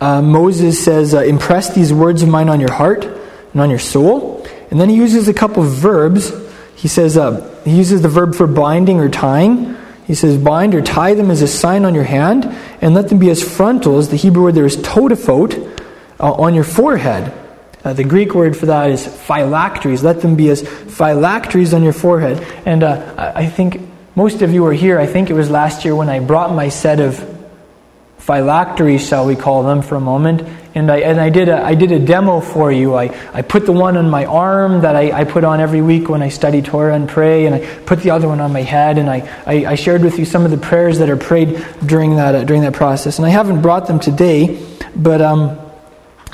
[0.00, 3.78] uh, Moses says, uh, Impress these words of mine on your heart and on your
[3.78, 4.46] soul.
[4.70, 6.32] And then he uses a couple of verbs.
[6.76, 9.76] He says, uh, he uses the verb for binding or tying.
[10.06, 12.46] He says, Bind or tie them as a sign on your hand,
[12.80, 14.08] and let them be as frontals.
[14.08, 15.78] The Hebrew word there is totophot,
[16.18, 17.32] uh, on your forehead.
[17.84, 20.02] Uh, the Greek word for that is phylacteries.
[20.02, 22.40] Let them be as phylacteries on your forehead.
[22.66, 23.80] And uh, I think
[24.16, 24.98] most of you were here.
[24.98, 27.37] I think it was last year when I brought my set of
[28.28, 30.42] phylacteries, shall we call them, for a moment.
[30.74, 32.94] And I, and I, did, a, I did a demo for you.
[32.94, 36.10] I, I put the one on my arm that I, I put on every week
[36.10, 38.98] when I study Torah and pray, and I put the other one on my head,
[38.98, 42.16] and I, I, I shared with you some of the prayers that are prayed during
[42.16, 43.18] that, uh, during that process.
[43.18, 44.62] And I haven't brought them today,
[44.94, 45.58] but um,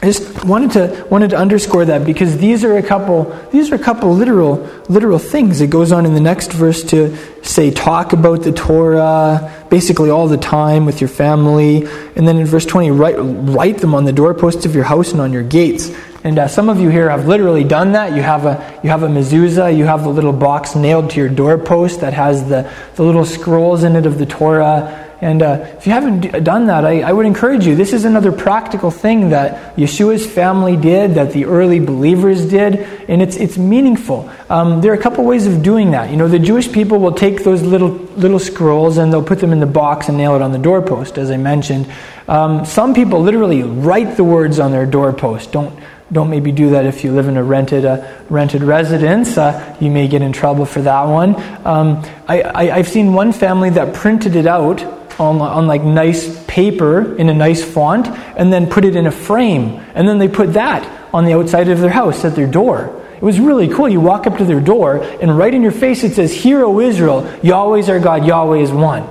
[0.05, 3.77] I just wanted to wanted to underscore that because these are a couple these are
[3.77, 4.57] a couple literal
[4.91, 5.63] literal things.
[5.63, 10.29] It goes on in the next verse to say talk about the Torah basically all
[10.29, 11.87] the time with your family,
[12.17, 15.23] and then in verse twenty write write them on the doorposts of your house and
[15.23, 15.91] on your gates.
[16.23, 18.15] And uh, some of you here have literally done that.
[18.15, 19.75] You have a you have a mezuzah.
[19.75, 23.85] You have the little box nailed to your doorpost that has the the little scrolls
[23.85, 27.25] in it of the Torah and uh, if you haven't done that, I, I, would
[27.25, 27.75] encourage you.
[27.75, 32.75] This is another practical thing that Yeshua's family did, that the early believers did,
[33.09, 34.31] and it's, it's meaningful.
[34.51, 36.11] Um, there are a couple ways of doing that.
[36.11, 39.51] You know, the Jewish people will take those little, little scrolls and they'll put them
[39.51, 41.91] in the box and nail it on the doorpost, as I mentioned.
[42.29, 45.53] Um, some people literally write the words on their doorpost.
[45.53, 45.75] Don't
[46.13, 49.39] don't maybe do that if you live in a rented uh, rented residence.
[49.39, 51.35] Uh, you may get in trouble for that one.
[51.67, 54.83] Um, I, I, I've seen one family that printed it out
[55.19, 59.13] on, on like nice paper in a nice font and then put it in a
[59.13, 59.81] frame.
[59.95, 63.01] And then they put that on the outside of their house at their door.
[63.17, 63.89] It was really cool.
[63.89, 66.81] You walk up to their door and right in your face it says, Hear, O
[66.81, 69.09] Israel, Yahweh is our God, Yahweh is one.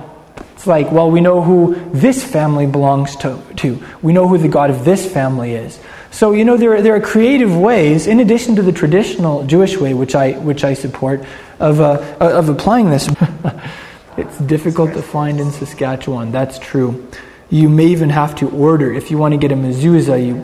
[0.54, 3.42] It's like, well, we know who this family belongs to.
[3.56, 3.82] to.
[4.02, 5.78] We know who the God of this family is.
[6.10, 9.76] So, you know, there are, there are creative ways, in addition to the traditional Jewish
[9.76, 11.24] way, which I, which I support,
[11.58, 13.08] of, uh, of applying this.
[14.16, 17.08] It's difficult to find in Saskatchewan, that's true.
[17.50, 20.34] You may even have to order, if you want to get a mezuzah, you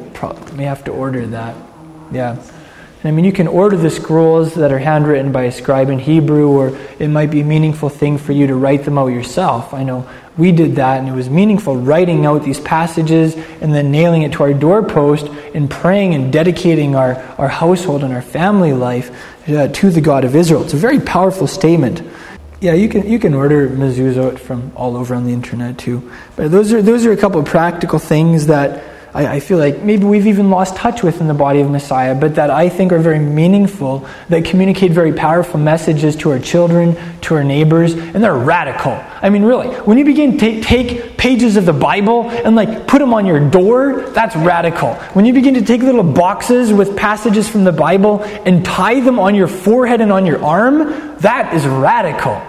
[0.57, 1.57] may have to order that.
[2.13, 2.33] Yeah.
[3.03, 5.99] And I mean, you can order the scrolls that are handwritten by a scribe in
[5.99, 9.73] Hebrew, or it might be a meaningful thing for you to write them out yourself.
[9.73, 10.07] I know
[10.37, 14.33] we did that, and it was meaningful writing out these passages and then nailing it
[14.33, 19.11] to our doorpost and praying and dedicating our, our household and our family life
[19.49, 20.63] uh, to the God of Israel.
[20.63, 22.03] It's a very powerful statement.
[22.61, 26.13] Yeah, you can you can order mezuzot from all over on the internet too.
[26.37, 29.83] But those are those are a couple of practical things that I, I, feel like
[29.83, 32.93] maybe we've even lost touch with in the body of Messiah, but that I think
[32.93, 38.23] are very meaningful, that communicate very powerful messages to our children, to our neighbors, and
[38.23, 38.93] they're radical.
[39.23, 42.99] I mean, really, when you begin to take pages of the Bible and like put
[43.01, 44.95] them on your door, that's radical.
[45.15, 49.19] When you begin to take little boxes with passages from the Bible and tie them
[49.19, 52.41] on your forehead and on your arm, that is radical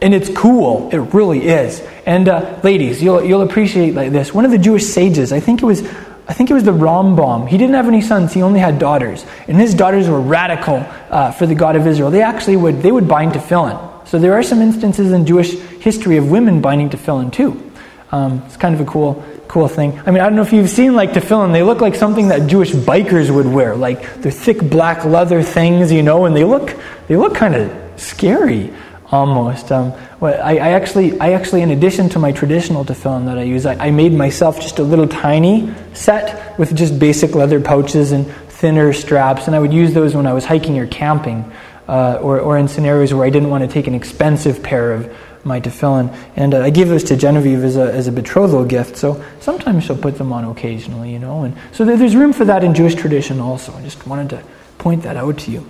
[0.00, 0.90] and it's cool.
[0.92, 1.80] It really is.
[2.06, 4.32] And uh, ladies, you'll you'll appreciate like this.
[4.32, 5.82] One of the Jewish sages, I think it was.
[6.28, 7.48] I think it was the Rambam.
[7.48, 11.32] He didn't have any sons; he only had daughters, and his daughters were radical uh,
[11.32, 12.10] for the God of Israel.
[12.10, 14.06] They actually would they would bind to tefillin.
[14.06, 17.72] So there are some instances in Jewish history of women binding to tefillin too.
[18.10, 19.98] Um, it's kind of a cool cool thing.
[20.04, 21.52] I mean, I don't know if you've seen like tefillin.
[21.52, 23.74] They look like something that Jewish bikers would wear.
[23.74, 26.74] Like they're thick black leather things, you know, and they look
[27.08, 28.70] they look kind of scary
[29.10, 29.72] almost.
[29.72, 33.42] Um, well, I, I, actually, I actually, in addition to my traditional tefillin that I
[33.42, 38.12] use, I, I, made myself just a little tiny set with just basic leather pouches
[38.12, 41.50] and thinner straps, and I would use those when I was hiking or camping,
[41.88, 45.16] uh, or, or in scenarios where I didn't want to take an expensive pair of
[45.44, 46.14] my tefillin.
[46.36, 49.84] And uh, I gave those to Genevieve as a, as a betrothal gift, so sometimes
[49.84, 51.44] she'll put them on occasionally, you know.
[51.44, 53.72] And so there's room for that in Jewish tradition also.
[53.72, 54.42] I just wanted to
[54.76, 55.66] point that out to you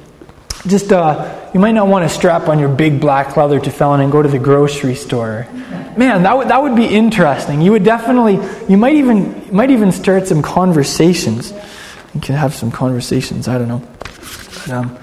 [0.67, 4.11] just uh, you might not want to strap on your big black leather tefillin and
[4.11, 5.47] go to the grocery store.
[5.97, 7.61] Man, that would that would be interesting.
[7.61, 8.35] You would definitely
[8.69, 11.53] you might even you might even start some conversations.
[12.15, 13.49] You can have some conversations.
[13.49, 13.83] I don't know.
[13.99, 14.99] But, um,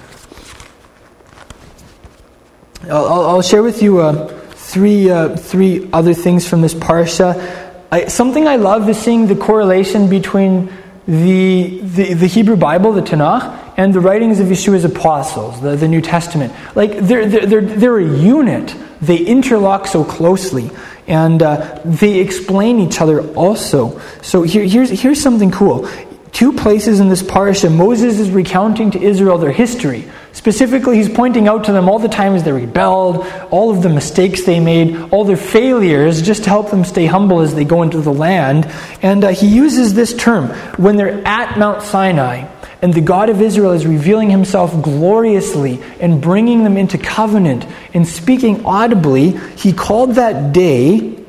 [2.89, 7.73] I'll, I'll, share with you uh, three uh, three other things from this parsha.
[7.91, 10.71] I, something I love is seeing the correlation between
[11.07, 15.87] the, the, the Hebrew Bible, the Tanakh, and the writings of Yeshua's apostles, the, the
[15.87, 16.53] New Testament.
[16.75, 18.75] Like, they're, they're, they're a unit.
[19.01, 20.71] They interlock so closely.
[21.07, 23.99] And uh, they explain each other also.
[24.21, 25.87] So here, here's, here's something cool.
[26.31, 30.09] Two places in this parsha, Moses is recounting to Israel their history.
[30.36, 34.43] Specifically, he's pointing out to them all the times they rebelled, all of the mistakes
[34.43, 38.02] they made, all their failures, just to help them stay humble as they go into
[38.02, 38.67] the land.
[39.02, 43.41] And uh, he uses this term when they're at Mount Sinai and the God of
[43.41, 50.15] Israel is revealing himself gloriously and bringing them into covenant and speaking audibly, he called
[50.15, 51.24] that day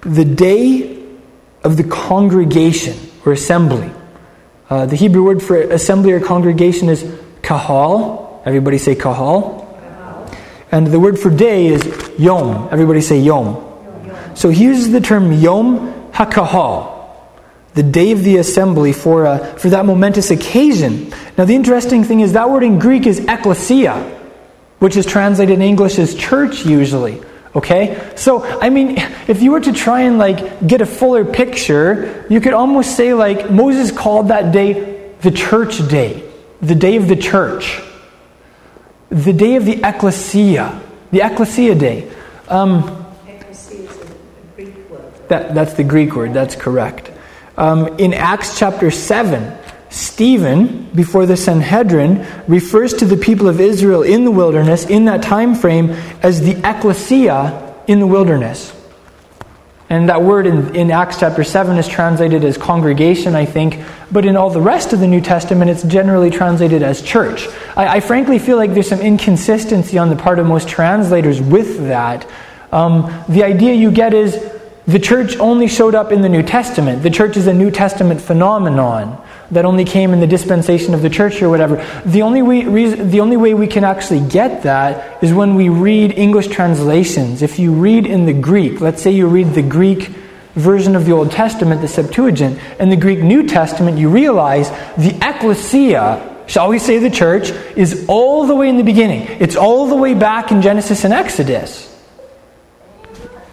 [0.00, 1.00] the day
[1.62, 3.92] of the congregation or assembly.
[4.70, 7.04] Uh, the Hebrew word for assembly or congregation is
[7.42, 8.27] kahal.
[8.48, 9.66] Everybody say kahal.
[10.72, 11.84] And the word for day is
[12.18, 12.70] yom.
[12.72, 13.62] Everybody say yom.
[14.34, 16.98] So he uses the term yom hakahal
[17.74, 21.12] the day of the assembly for, uh, for that momentous occasion.
[21.36, 24.18] Now, the interesting thing is that word in Greek is ekklesia,
[24.78, 27.22] which is translated in English as church usually.
[27.54, 28.12] Okay?
[28.16, 28.96] So, I mean,
[29.28, 33.12] if you were to try and like get a fuller picture, you could almost say
[33.12, 36.24] like Moses called that day the church day,
[36.62, 37.80] the day of the church,
[39.10, 42.10] the day of the ecclesia, the ecclesia day.
[42.48, 43.06] Um,
[45.28, 47.10] that, that's the Greek word, that's correct.
[47.56, 49.58] Um, in Acts chapter 7,
[49.90, 55.22] Stephen, before the Sanhedrin, refers to the people of Israel in the wilderness in that
[55.22, 55.90] time frame
[56.22, 58.74] as the ecclesia in the wilderness.
[59.90, 64.26] And that word in, in Acts chapter 7 is translated as congregation, I think, but
[64.26, 67.48] in all the rest of the New Testament, it's generally translated as church.
[67.74, 71.86] I, I frankly feel like there's some inconsistency on the part of most translators with
[71.88, 72.28] that.
[72.70, 74.52] Um, the idea you get is
[74.86, 77.02] the church only showed up in the New Testament.
[77.02, 81.08] The church is a New Testament phenomenon that only came in the dispensation of the
[81.08, 81.76] church or whatever.
[82.04, 86.12] The only way, the only way we can actually get that is when we read
[86.12, 87.42] English translations.
[87.42, 90.08] If you read in the Greek, let's say you read the Greek
[90.54, 95.16] version of the Old Testament, the Septuagint, and the Greek New Testament, you realize the
[95.22, 99.22] ecclesia, shall we say the church, is all the way in the beginning.
[99.40, 101.86] It's all the way back in Genesis and Exodus.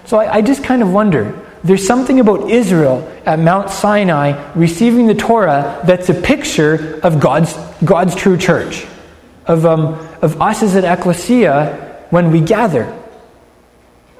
[0.06, 5.08] So I, I just kind of wonder there's something about Israel at Mount Sinai receiving
[5.08, 8.86] the Torah that's a picture of God's, God's true church,
[9.48, 12.86] of, um, of us as an ecclesia when we gather.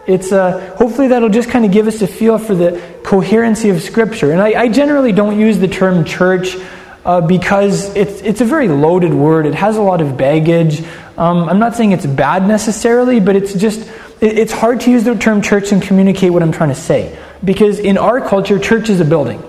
[0.08, 3.82] It's, uh, hopefully that'll just kind of give us a feel for the coherency of
[3.82, 4.32] Scripture.
[4.32, 6.58] And I, I generally don't use the term church
[7.06, 9.46] uh, because it's, it's a very loaded word.
[9.46, 10.84] It has a lot of baggage.
[11.16, 13.88] Um, I'm not saying it's bad necessarily, but it's just,
[14.20, 17.18] it, it's hard to use the term church and communicate what I'm trying to say.
[17.46, 19.42] Because in our culture, church is a building.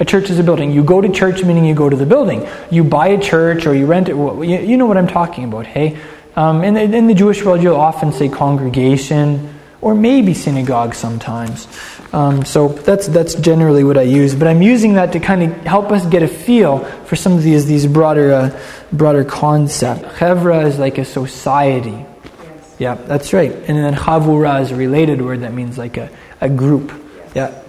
[0.00, 0.72] A church is a building.
[0.72, 2.46] You go to church, meaning you go to the building.
[2.70, 4.16] You buy a church or you rent it.
[4.16, 5.96] You know what I'm talking about, hey?
[6.34, 11.68] Um, in, the, in the Jewish world, you'll often say congregation or maybe synagogue sometimes.
[12.12, 14.34] Um, so that's, that's generally what I use.
[14.34, 17.42] But I'm using that to kind of help us get a feel for some of
[17.42, 18.60] these, these broader, uh,
[18.92, 20.02] broader concepts.
[20.18, 21.90] Chevra is like a society.
[21.90, 22.76] Yes.
[22.78, 23.52] Yeah, that's right.
[23.52, 27.03] And then chavura is a related word that means like a, a group.
[27.34, 27.60] Yeah.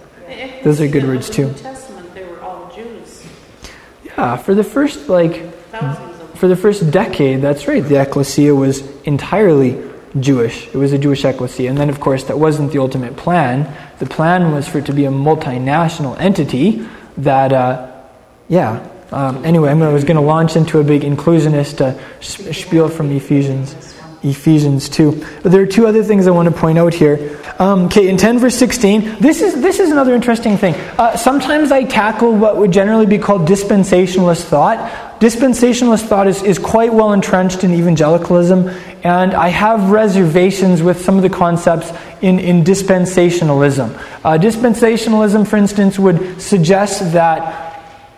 [0.64, 1.54] Those are good words too.
[4.04, 5.52] Yeah, for the first like
[6.36, 7.84] for the first decade, that's right.
[7.84, 9.82] The ecclesia was entirely
[10.20, 10.68] Jewish.
[10.68, 11.70] It was a Jewish ecclesia.
[11.70, 13.72] And then of course that wasn't the ultimate plan.
[14.00, 17.92] The plan was for it to be a multinational entity that uh,
[18.48, 18.88] yeah.
[19.12, 23.94] Um, anyway, I was going to launch into a big inclusionist uh, spiel from Ephesians.
[24.24, 25.24] Ephesians 2.
[25.44, 27.40] But there are two other things I want to point out here.
[27.58, 30.76] Um, okay, in 10 verse 16, this is, this is another interesting thing.
[30.98, 34.78] Uh, sometimes I tackle what would generally be called dispensationalist thought.
[35.22, 38.68] Dispensationalist thought is, is quite well entrenched in evangelicalism,
[39.04, 43.96] and I have reservations with some of the concepts in, in dispensationalism.
[44.26, 47.65] Uh, dispensationalism, for instance, would suggest that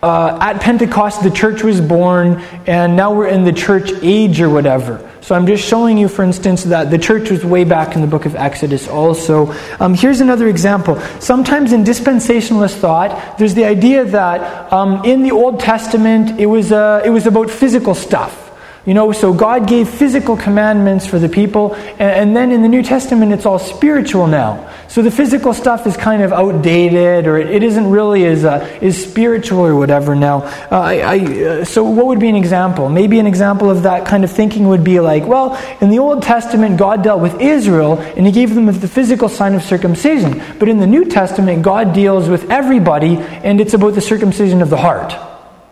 [0.02, 4.48] uh, at Pentecost, the church was born, and now we're in the church age or
[4.48, 5.04] whatever.
[5.20, 8.06] So I'm just showing you, for instance, that the church was way back in the
[8.06, 9.52] book of Exodus also.
[9.78, 10.98] Um, here's another example.
[11.20, 16.72] Sometimes in dispensationalist thought, there's the idea that um, in the Old Testament, it was,
[16.72, 18.47] uh, it was about physical stuff.
[18.88, 22.68] You know, so God gave physical commandments for the people, and, and, then in the
[22.68, 24.72] New Testament, it's all spiritual now.
[24.88, 28.60] So the physical stuff is kind of outdated, or it, it isn't really as, uh,
[28.80, 30.38] as spiritual or whatever now.
[30.72, 32.88] Uh, I, I, uh, so, what would be an example?
[32.88, 36.22] Maybe an example of that kind of thinking would be like, well, in the Old
[36.22, 40.42] Testament, God dealt with Israel, and He gave them the physical sign of circumcision.
[40.58, 44.70] But in the New Testament, God deals with everybody, and it's about the circumcision of
[44.70, 45.27] the heart.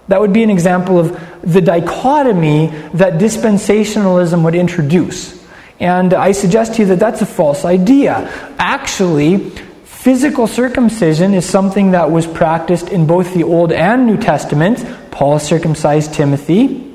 [0.08, 5.44] That would be an example of the dichotomy that dispensationalism would introduce.
[5.80, 8.30] And I suggest to you that that's a false idea.
[8.58, 9.50] Actually,
[9.84, 14.84] physical circumcision is something that was practiced in both the Old and New Testaments.
[15.10, 16.94] Paul circumcised Timothy.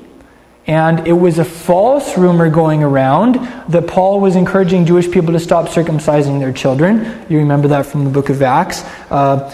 [0.66, 3.34] And it was a false rumor going around
[3.68, 7.26] that Paul was encouraging Jewish people to stop circumcising their children.
[7.28, 8.84] You remember that from the book of Acts.
[9.10, 9.52] Uh,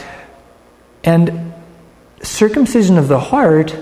[1.04, 1.47] and
[2.22, 3.76] circumcision of the heart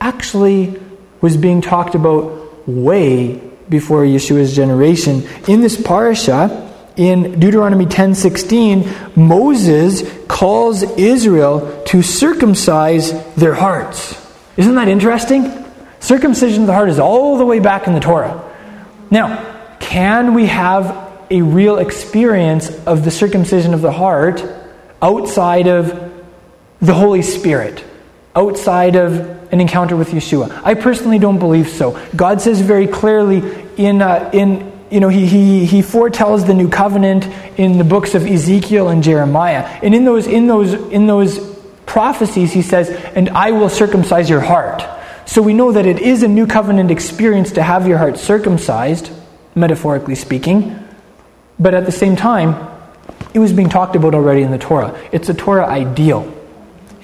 [0.00, 0.80] actually
[1.20, 5.26] was being talked about way before Yeshua's generation.
[5.48, 14.14] In this parasha, in Deuteronomy 10:16, Moses calls Israel to circumcise their hearts.
[14.56, 15.52] Isn't that interesting?
[16.00, 18.40] Circumcision of the heart is all the way back in the Torah.
[19.10, 19.44] Now,
[19.80, 20.96] can we have
[21.30, 24.44] a real experience of the circumcision of the heart
[25.02, 26.05] outside of
[26.80, 27.84] the Holy Spirit,
[28.34, 30.62] outside of an encounter with Yeshua?
[30.64, 32.00] I personally don't believe so.
[32.14, 33.42] God says very clearly
[33.76, 37.26] in, uh, in you know, he, he, he foretells the new covenant
[37.58, 39.64] in the books of Ezekiel and Jeremiah.
[39.82, 41.38] And in those, in those, in those
[41.86, 44.84] prophecies, he says, And I will circumcise your heart.
[45.26, 49.10] So we know that it is a new covenant experience to have your heart circumcised,
[49.56, 50.78] metaphorically speaking.
[51.58, 52.70] But at the same time,
[53.34, 54.98] it was being talked about already in the Torah.
[55.10, 56.32] It's a Torah ideal.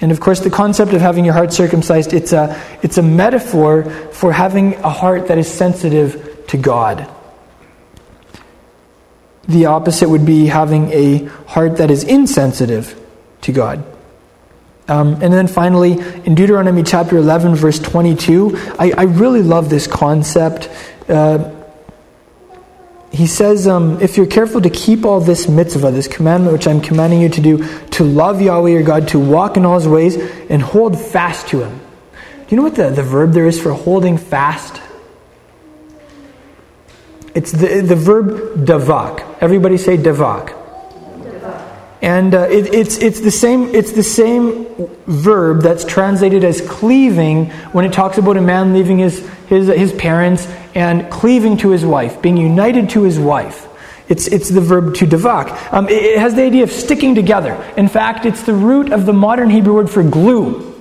[0.03, 3.85] And of course, the concept of having your heart circumcised, it's a, it's a metaphor
[4.11, 7.09] for having a heart that is sensitive to God.
[9.47, 13.01] The opposite would be having a heart that is insensitive
[13.43, 13.85] to God.
[14.89, 15.93] Um, and then finally,
[16.25, 20.69] in Deuteronomy chapter 11, verse 22, I, I really love this concept.
[21.07, 21.49] Uh,
[23.13, 26.81] he says, um, If you're careful to keep all this mitzvah, this commandment which I'm
[26.81, 30.17] commanding you to do, to love Yahweh your God, to walk in all his ways,
[30.49, 31.79] and hold fast to him.
[32.11, 34.81] Do you know what the, the verb there is for holding fast?
[37.35, 39.37] It's the, the verb davak.
[39.39, 40.59] Everybody say davak.
[42.01, 44.67] And uh, it, it's, it's, the same, it's the same
[45.07, 49.93] verb that's translated as cleaving when it talks about a man leaving his, his, his
[49.93, 50.45] parents
[50.75, 53.67] and cleaving to his wife, being united to his wife.
[54.09, 55.73] It's, it's the verb to davak.
[55.73, 57.55] Um, it, it has the idea of sticking together.
[57.77, 60.73] In fact, it's the root of the modern Hebrew word for glue.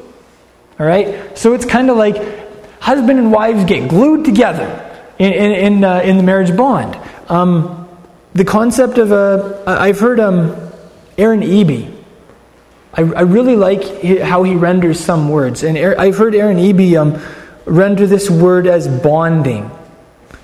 [0.79, 1.37] All right?
[1.39, 2.17] So it's kind of like
[2.81, 6.99] husband and wives get glued together in, in, in, uh, in the marriage bond.
[7.29, 7.89] Um,
[8.35, 10.57] the concept of a, I've heard um,
[11.17, 11.95] Aaron Eby.
[12.95, 15.63] I, I really like how he renders some words.
[15.63, 17.23] And I've heard Aaron Eby um,
[17.65, 19.71] render this word as bonding.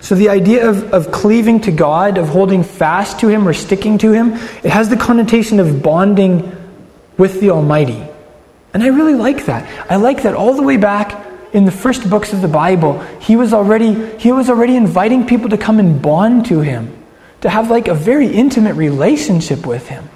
[0.00, 3.98] So the idea of, of cleaving to God, of holding fast to Him or sticking
[3.98, 4.32] to Him,
[4.62, 6.54] it has the connotation of bonding
[7.16, 8.02] with the Almighty.
[8.72, 9.90] And I really like that.
[9.90, 13.36] I like that all the way back in the first books of the Bible, he
[13.36, 16.94] was already he was already inviting people to come and bond to him,
[17.40, 20.08] to have like a very intimate relationship with him,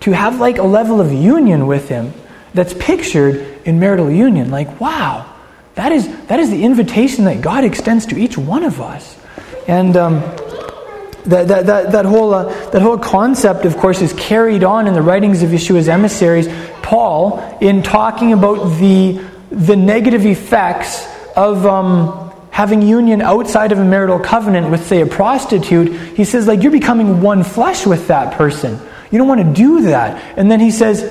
[0.00, 2.12] to have like a level of union with him
[2.54, 4.50] that's pictured in marital union.
[4.50, 5.33] Like, wow,
[5.74, 9.18] that is that is the invitation that God extends to each one of us,
[9.68, 9.96] and.
[9.96, 10.22] Um,
[11.26, 14.92] that, that, that, that, whole, uh, that whole concept, of course, is carried on in
[14.92, 16.48] the writings of Yeshua's emissaries.
[16.82, 21.06] Paul, in talking about the the negative effects
[21.36, 26.46] of um, having union outside of a marital covenant with, say, a prostitute, he says,
[26.46, 28.78] like, you're becoming one flesh with that person.
[29.10, 30.38] You don't want to do that.
[30.38, 31.02] And then he says,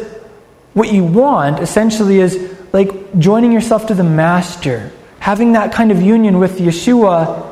[0.73, 2.35] what you want essentially is
[2.73, 7.51] like joining yourself to the master, having that kind of union with Yeshua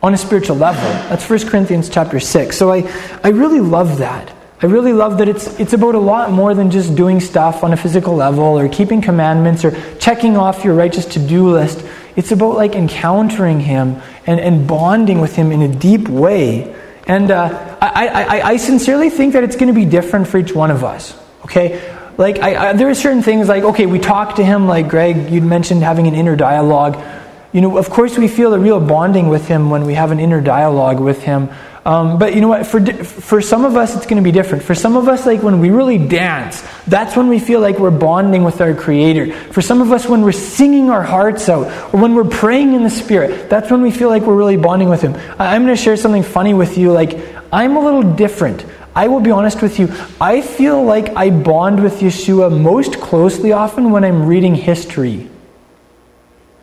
[0.00, 0.88] on a spiritual level.
[1.08, 2.56] That's 1 Corinthians chapter 6.
[2.56, 2.88] So I,
[3.24, 4.32] I really love that.
[4.62, 7.72] I really love that it's, it's about a lot more than just doing stuff on
[7.72, 11.84] a physical level or keeping commandments or checking off your righteous to do list.
[12.14, 16.72] It's about like encountering Him and, and bonding with Him in a deep way.
[17.08, 20.54] And uh, I, I, I sincerely think that it's going to be different for each
[20.54, 21.18] one of us.
[21.44, 21.98] Okay?
[22.18, 25.30] Like, I, I, there are certain things like, okay, we talk to Him, like Greg,
[25.30, 27.02] you'd mentioned having an inner dialogue.
[27.52, 30.20] You know, of course, we feel a real bonding with Him when we have an
[30.20, 31.50] inner dialogue with Him.
[31.84, 32.66] Um, but you know what?
[32.66, 34.62] For, for some of us, it's going to be different.
[34.62, 37.90] For some of us, like when we really dance, that's when we feel like we're
[37.90, 39.32] bonding with our Creator.
[39.52, 42.84] For some of us, when we're singing our hearts out, or when we're praying in
[42.84, 45.14] the Spirit, that's when we feel like we're really bonding with Him.
[45.38, 46.92] I'm going to share something funny with you.
[46.92, 47.18] Like,
[47.52, 48.64] I'm a little different.
[48.94, 49.88] I will be honest with you.
[50.20, 55.30] I feel like I bond with Yeshua most closely often when I'm reading history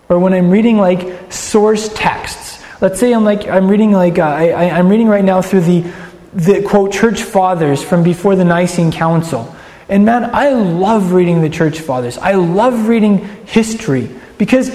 [0.08, 2.50] or when I'm reading like source texts
[2.82, 5.92] Let's say I'm like I'm reading like uh, I, I'm reading right now through the
[6.34, 9.54] the quote church fathers from before the Nicene Council.
[9.90, 12.18] And man, I love reading the church fathers.
[12.18, 14.70] I love reading history because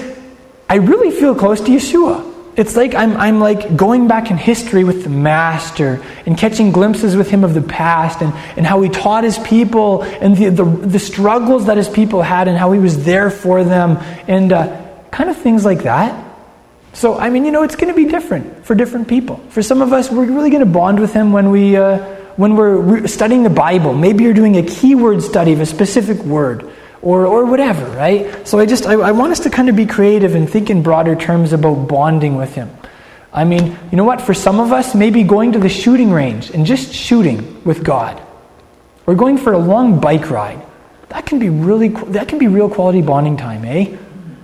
[0.69, 2.33] I really feel close to Yeshua.
[2.55, 7.15] It's like I'm, I'm like going back in history with the Master and catching glimpses
[7.15, 10.63] with him of the past and, and how he taught his people and the, the,
[10.63, 13.97] the struggles that his people had and how he was there for them
[14.29, 16.21] and uh, kind of things like that.
[16.93, 19.35] So, I mean, you know, it's going to be different for different people.
[19.49, 21.97] For some of us, we're really going to bond with Him when, we, uh,
[22.37, 23.93] when we're studying the Bible.
[23.93, 26.71] Maybe you're doing a keyword study of a specific word
[27.05, 28.45] or, or whatever, right?
[28.47, 30.81] So I just, I, I want us to kind of be creative and think in
[30.81, 32.69] broader terms about bonding with Him.
[33.31, 34.21] I mean, you know what?
[34.21, 38.21] For some of us, maybe going to the shooting range and just shooting with God.
[39.05, 40.65] Or going for a long bike ride.
[41.09, 43.95] That can be really, that can be real quality bonding time, eh?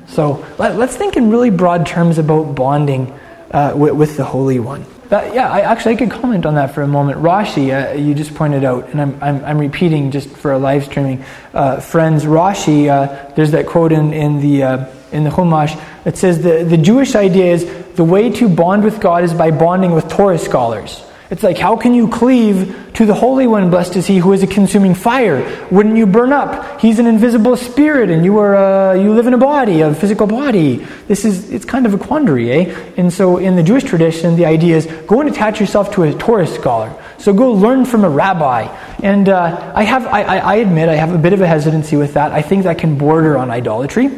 [0.07, 3.17] So let, us think in really broad terms about bonding
[3.49, 4.85] uh, with, with, the Holy One.
[5.11, 7.19] That, yeah, I actually I could comment on that for a moment.
[7.19, 10.85] Rashi, uh, you just pointed out, and I'm, I'm, I'm repeating just for a live
[10.85, 12.23] streaming uh, friends.
[12.23, 16.63] Rashi, uh, there's that quote in in the uh, in the Chumash It says the,
[16.63, 20.39] the Jewish idea is the way to bond with God is by bonding with Torah
[20.39, 21.03] scholars.
[21.31, 23.69] It's like, how can you cleave to the Holy One?
[23.69, 25.67] Blessed is He who is a consuming fire.
[25.71, 26.81] Wouldn't you burn up?
[26.81, 30.27] He's an invisible spirit, and you are uh, you live in a body, a physical
[30.27, 30.85] body.
[31.07, 32.93] This is it's kind of a quandary, eh?
[32.97, 36.13] And so, in the Jewish tradition, the idea is go and attach yourself to a
[36.13, 36.93] Torah scholar.
[37.17, 38.63] So go learn from a rabbi.
[39.01, 42.15] And uh, I have, I, I admit, I have a bit of a hesitancy with
[42.15, 42.31] that.
[42.31, 44.09] I think that can border on idolatry.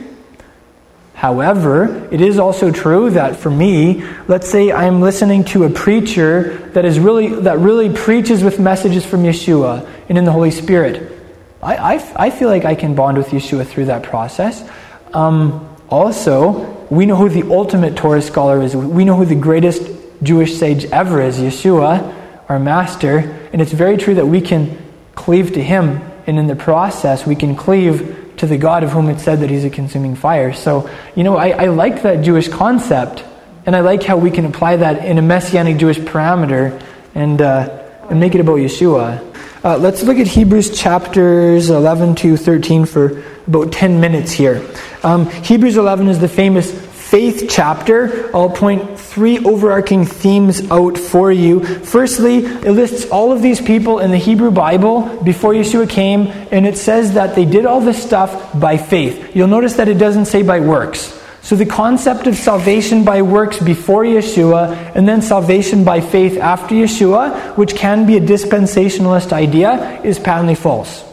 [1.23, 6.57] However, it is also true that for me, let's say I'm listening to a preacher
[6.73, 11.17] that is really that really preaches with messages from Yeshua and in the Holy Spirit.
[11.61, 14.69] I, I, I feel like I can bond with Yeshua through that process.
[15.13, 18.75] Um, also, we know who the ultimate Torah scholar is.
[18.75, 19.89] We know who the greatest
[20.23, 23.19] Jewish sage ever is, Yeshua, our master.
[23.53, 24.77] And it's very true that we can
[25.15, 29.07] cleave to him, and in the process, we can cleave to the God of whom
[29.07, 30.51] it said that he's a consuming fire.
[30.51, 33.23] So, you know, I, I like that Jewish concept,
[33.65, 36.77] and I like how we can apply that in a messianic Jewish parameter
[37.15, 37.69] and, uh,
[38.09, 39.23] and make it about Yeshua.
[39.63, 44.61] Uh, let's look at Hebrews chapters 11 to 13 for about 10 minutes here.
[45.03, 46.69] Um, Hebrews 11 is the famous
[47.13, 48.35] faith chapter.
[48.35, 51.59] I'll point three overarching themes out for you.
[51.63, 56.65] Firstly, it lists all of these people in the Hebrew Bible before Yeshua came, and
[56.65, 59.35] it says that they did all this stuff by faith.
[59.35, 61.21] You'll notice that it doesn't say by works.
[61.43, 66.73] So the concept of salvation by works before Yeshua and then salvation by faith after
[66.73, 71.03] Yeshua, which can be a dispensationalist idea, is patently false.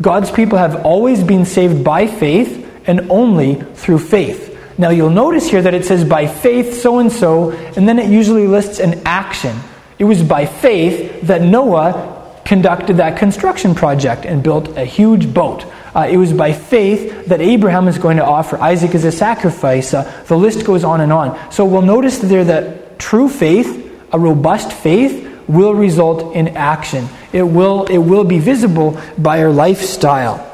[0.00, 4.54] God's people have always been saved by faith and only through faith.
[4.78, 8.08] Now you'll notice here that it says by faith so and so, and then it
[8.08, 9.58] usually lists an action.
[9.98, 15.66] It was by faith that Noah conducted that construction project and built a huge boat.
[15.94, 19.92] Uh, it was by faith that Abraham is going to offer Isaac as a sacrifice.
[19.92, 21.36] Uh, the list goes on and on.
[21.52, 27.08] So we'll notice there that true faith, a robust faith, will result in action.
[27.32, 30.44] It will, it will be visible by our lifestyle.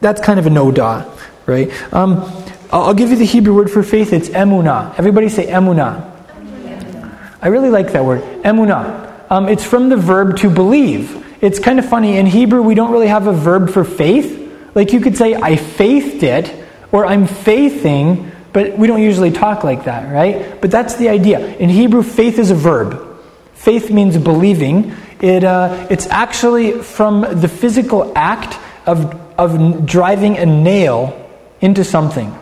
[0.00, 1.04] That's kind of a no-da,
[1.46, 1.70] right?
[1.92, 2.41] Um,
[2.72, 4.14] I'll give you the Hebrew word for faith.
[4.14, 4.98] It's emunah.
[4.98, 6.08] Everybody say emunah.
[7.42, 9.30] I really like that word, emunah.
[9.30, 11.18] Um, it's from the verb to believe.
[11.42, 12.16] It's kind of funny.
[12.16, 14.38] In Hebrew, we don't really have a verb for faith.
[14.74, 16.54] Like you could say, I faithed it,
[16.92, 20.58] or I'm faithing, but we don't usually talk like that, right?
[20.60, 21.40] But that's the idea.
[21.56, 23.20] In Hebrew, faith is a verb.
[23.52, 24.94] Faith means believing.
[25.20, 31.18] It, uh, it's actually from the physical act of, of driving a nail
[31.60, 32.38] into something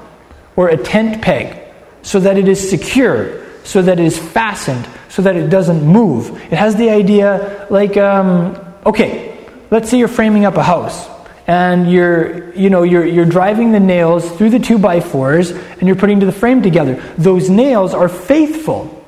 [0.57, 1.61] or a tent peg
[2.03, 6.31] so that it is secure, so that it is fastened, so that it doesn't move.
[6.53, 11.09] It has the idea like, um, okay, let's say you're framing up a house
[11.47, 15.83] and you're, you know, you're, you're driving the nails through the two by fours and
[15.83, 16.95] you're putting the frame together.
[17.19, 19.05] Those nails are faithful.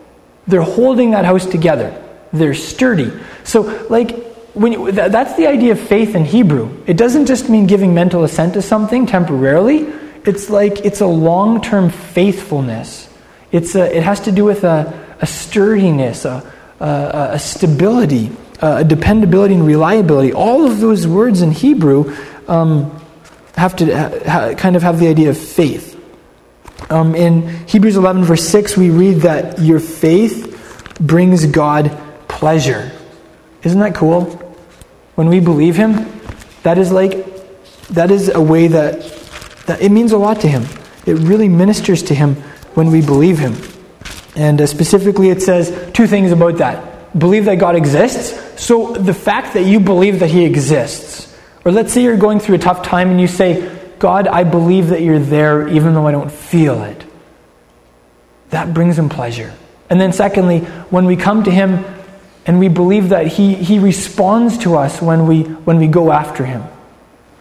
[0.46, 1.98] They're holding that house together.
[2.32, 3.12] They're sturdy.
[3.44, 6.82] So, like, when you, that's the idea of faith in Hebrew.
[6.86, 9.92] It doesn't just mean giving mental assent to something temporarily
[10.24, 13.08] it's like it's a long term faithfulness.
[13.50, 16.50] It's a, it has to do with a, a sturdiness, a,
[16.80, 20.32] a, a stability, a dependability, and reliability.
[20.32, 22.16] All of those words in Hebrew
[22.48, 22.98] um,
[23.56, 23.94] have to
[24.26, 25.90] ha, kind of have the idea of faith.
[26.90, 31.96] Um, in Hebrews 11, verse 6, we read that your faith brings God
[32.28, 32.92] pleasure.
[33.62, 34.24] Isn't that cool?
[35.14, 36.06] When we believe Him,
[36.62, 37.26] that is like,
[37.88, 39.02] that is a way that
[39.66, 40.64] that it means a lot to him.
[41.06, 42.36] It really ministers to him
[42.74, 43.56] when we believe him.
[44.34, 47.18] And uh, specifically, it says two things about that.
[47.18, 48.62] Believe that God exists.
[48.62, 52.54] So, the fact that you believe that he exists, or let's say you're going through
[52.56, 56.12] a tough time and you say, God, I believe that you're there even though I
[56.12, 57.04] don't feel it.
[58.50, 59.54] That brings him pleasure.
[59.90, 60.60] And then, secondly,
[60.90, 61.84] when we come to him
[62.46, 66.44] and we believe that he, he responds to us when we, when we go after
[66.44, 66.62] him.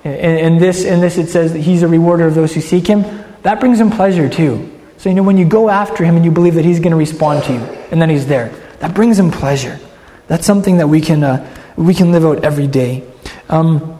[0.03, 3.03] In, this, in this, it says that he's a rewarder of those who seek him.
[3.43, 4.71] That brings him pleasure too.
[4.97, 6.97] So, you know, when you go after him and you believe that he's going to
[6.97, 7.59] respond to you,
[7.91, 8.49] and then he's there,
[8.79, 9.79] that brings him pleasure.
[10.27, 13.03] That's something that we can, uh, we can live out every day.
[13.49, 13.99] Um,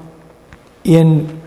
[0.83, 1.41] in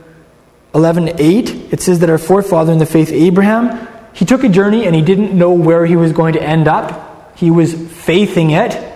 [0.72, 4.94] 11.8, it says that our forefather in the faith, Abraham, he took a journey and
[4.94, 7.36] he didn't know where he was going to end up.
[7.36, 8.93] He was faithing it.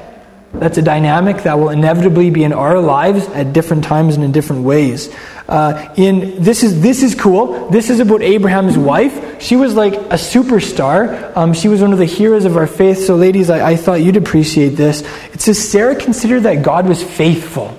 [0.54, 4.32] That's a dynamic that will inevitably be in our lives at different times and in
[4.32, 5.14] different ways.
[5.48, 7.68] Uh, in this is this is cool.
[7.70, 9.40] This is about Abraham's wife.
[9.40, 11.36] She was like a superstar.
[11.36, 13.04] Um, she was one of the heroes of our faith.
[13.04, 15.02] So, ladies, I, I thought you'd appreciate this.
[15.32, 17.78] It says Sarah considered that God was faithful.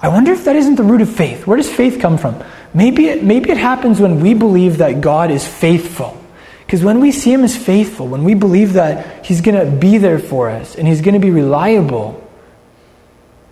[0.00, 1.46] I wonder if that isn't the root of faith.
[1.46, 2.42] Where does faith come from?
[2.76, 6.22] maybe it, maybe it happens when we believe that God is faithful.
[6.66, 9.98] Because when we see Him as faithful, when we believe that He's going to be
[9.98, 12.22] there for us and He's going to be reliable,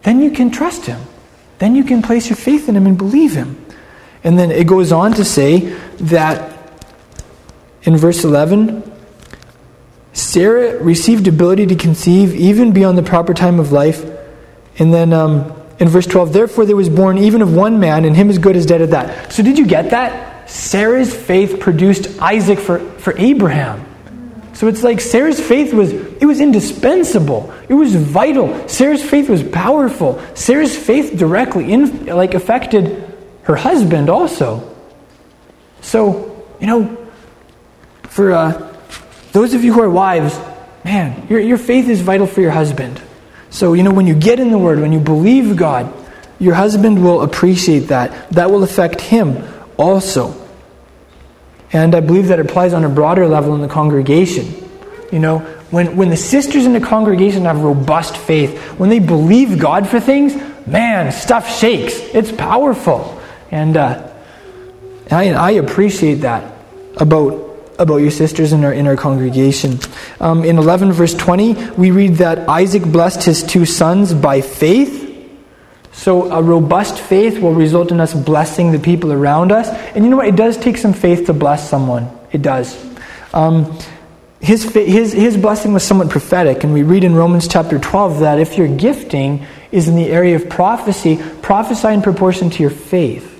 [0.02, 1.00] then you can trust Him.
[1.58, 3.64] Then you can place your faith in Him and believe Him.
[4.24, 5.60] And then it goes on to say
[5.98, 6.58] that
[7.84, 8.82] in verse 11,
[10.12, 14.04] Sarah received ability to conceive even beyond the proper time of life.
[14.78, 18.16] And then um, in verse 12, therefore there was born even of one man, and
[18.16, 19.32] him as good as dead at that.
[19.32, 20.33] So did you get that?
[20.54, 23.84] Sarah's faith produced Isaac for, for Abraham.
[24.52, 27.52] So it's like Sarah's faith was it was indispensable.
[27.68, 28.68] It was vital.
[28.68, 30.22] Sarah's faith was powerful.
[30.34, 33.04] Sarah's faith directly in, like affected
[33.42, 34.72] her husband also.
[35.80, 37.04] So, you know,
[38.04, 38.76] for uh,
[39.32, 40.38] those of you who are wives,
[40.84, 43.02] man, your, your faith is vital for your husband.
[43.50, 45.92] So, you know, when you get in the Word, when you believe God,
[46.38, 48.30] your husband will appreciate that.
[48.30, 49.42] That will affect him
[49.76, 50.43] also.
[51.72, 54.54] And I believe that applies on a broader level in the congregation.
[55.10, 55.38] You know,
[55.70, 60.00] when, when the sisters in the congregation have robust faith, when they believe God for
[60.00, 60.34] things,
[60.66, 61.94] man, stuff shakes.
[61.98, 63.20] It's powerful.
[63.50, 64.10] And uh,
[65.10, 66.54] I, I appreciate that
[66.96, 67.44] about
[67.78, 69.78] about your sisters in our, in our congregation.
[70.20, 75.03] Um, in 11, verse 20, we read that Isaac blessed his two sons by faith.
[75.94, 79.68] So, a robust faith will result in us blessing the people around us.
[79.94, 80.26] And you know what?
[80.26, 82.10] It does take some faith to bless someone.
[82.32, 82.76] It does.
[83.32, 83.78] Um,
[84.40, 88.38] his, his, his blessing was somewhat prophetic, and we read in Romans chapter 12 that
[88.38, 93.30] if your gifting is in the area of prophecy, prophesy in proportion to your faith.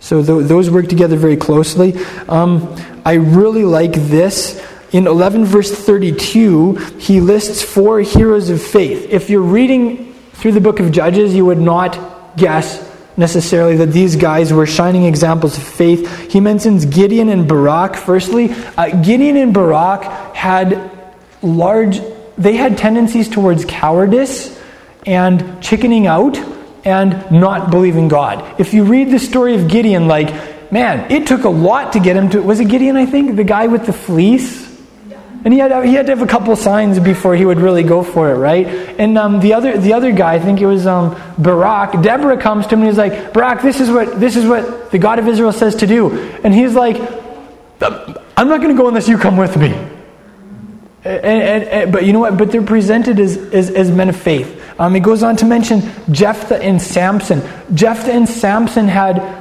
[0.00, 1.94] So th- those work together very closely.
[2.28, 4.64] Um, I really like this.
[4.92, 9.06] In 11 verse 32, he lists four heroes of faith.
[9.10, 10.07] If you're reading
[10.38, 15.04] through the book of Judges, you would not guess necessarily that these guys were shining
[15.04, 16.30] examples of faith.
[16.30, 17.96] He mentions Gideon and Barak.
[17.96, 20.04] Firstly, uh, Gideon and Barak
[20.36, 20.92] had
[21.42, 22.00] large,
[22.36, 24.56] they had tendencies towards cowardice
[25.04, 26.38] and chickening out
[26.84, 28.60] and not believing God.
[28.60, 32.14] If you read the story of Gideon, like, man, it took a lot to get
[32.14, 33.34] him to, was it Gideon, I think?
[33.34, 34.67] The guy with the fleece?
[35.44, 38.02] And he had, he had to have a couple signs before he would really go
[38.02, 38.66] for it, right?
[38.66, 42.66] And um, the, other, the other guy, I think it was um, Barak, Deborah comes
[42.66, 45.28] to him and he's like, Barak, this is, what, this is what the God of
[45.28, 46.10] Israel says to do.
[46.42, 46.96] And he's like,
[47.80, 49.68] I'm not going to go unless you come with me.
[51.04, 52.36] And, and, and, but you know what?
[52.36, 54.60] But they're presented as, as, as men of faith.
[54.80, 57.42] Um, he goes on to mention Jephthah and Samson.
[57.74, 59.37] Jephthah and Samson had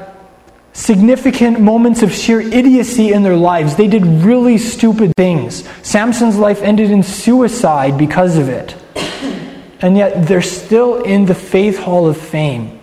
[0.77, 3.75] significant moments of sheer idiocy in their lives.
[3.75, 5.67] They did really stupid things.
[5.81, 8.75] Samson's life ended in suicide because of it.
[9.81, 12.79] And yet they're still in the faith hall of fame.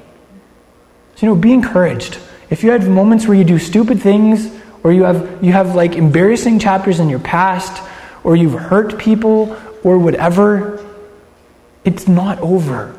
[1.14, 2.18] So, you know, be encouraged.
[2.51, 5.95] If you have moments where you do stupid things, or you have, you have like
[5.95, 7.80] embarrassing chapters in your past,
[8.24, 10.84] or you've hurt people, or whatever,
[11.84, 12.99] it's not over.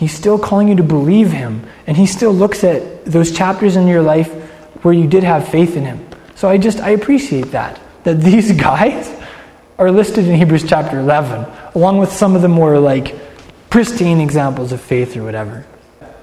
[0.00, 1.66] He's still calling you to believe Him.
[1.86, 4.32] And He still looks at those chapters in your life
[4.82, 6.08] where you did have faith in Him.
[6.36, 7.78] So I just, I appreciate that.
[8.04, 9.14] That these guys
[9.76, 11.44] are listed in Hebrews chapter 11,
[11.74, 13.14] along with some of the more like
[13.68, 15.66] pristine examples of faith or whatever.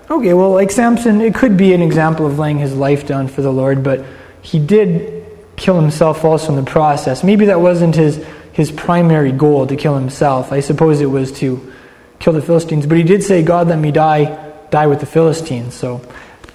[0.10, 3.44] Okay, well, like Samson, it could be an example of laying his life down for
[3.44, 4.04] the Lord, but
[4.42, 5.24] he did
[5.56, 7.24] kill himself also in the process.
[7.24, 10.52] Maybe that wasn't his, his primary goal to kill himself.
[10.52, 11.74] I suppose it was to
[12.20, 12.86] kill the Philistines.
[12.86, 15.74] But he did say, God, let me die, die with the Philistines.
[15.74, 16.02] So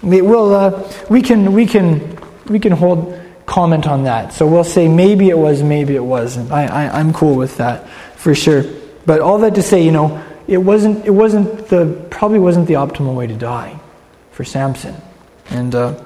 [0.03, 4.33] we'll, uh, we, can, we, can, we can hold comment on that.
[4.33, 6.51] So we'll say maybe it was, maybe it wasn't.
[6.53, 8.65] I, I, I'm cool with that for sure.
[9.05, 12.75] But all that to say, you know, it wasn't, it wasn't the, probably wasn't the
[12.75, 13.79] optimal way to die
[14.31, 14.95] for Samson.
[15.51, 16.03] And, uh,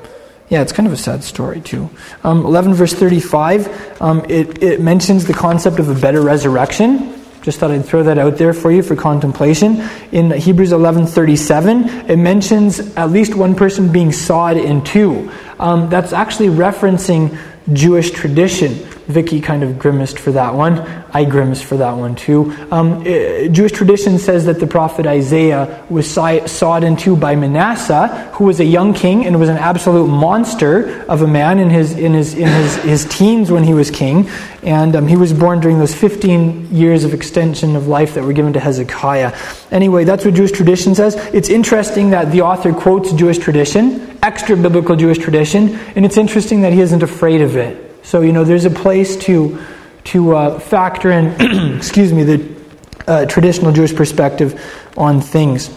[0.49, 1.91] yeah, it's kind of a sad story, too.
[2.23, 7.16] Um, 11 verse 35, um, it, it mentions the concept of a better resurrection.
[7.47, 9.89] Just thought I'd throw that out there for you for contemplation.
[10.11, 15.31] In Hebrews 11:37, it mentions at least one person being sawed in two.
[15.61, 17.39] Um, that's actually referencing
[17.73, 18.85] Jewish tradition.
[19.07, 20.81] Vicky kind of grimaced for that one.
[21.13, 22.53] I grimaced for that one too.
[22.73, 28.09] Um, uh, Jewish tradition says that the prophet Isaiah was sawed in two by Manasseh,
[28.35, 31.93] who was a young king and was an absolute monster of a man in his
[31.97, 34.29] in his in his, his teens when he was king,
[34.63, 38.33] and um, he was born during those 15 years of extension of life that were
[38.33, 39.37] given to Hezekiah.
[39.71, 41.15] Anyway, that's what Jewish tradition says.
[41.33, 46.63] It's interesting that the author quotes Jewish tradition, extra biblical Jewish tradition, and it's interesting
[46.63, 47.86] that he isn't afraid of it.
[48.07, 49.59] So, you know, there's a place to,
[50.05, 52.57] to uh, factor in, excuse me, the
[53.09, 54.63] uh, traditional Jewish perspective
[54.97, 55.77] on things.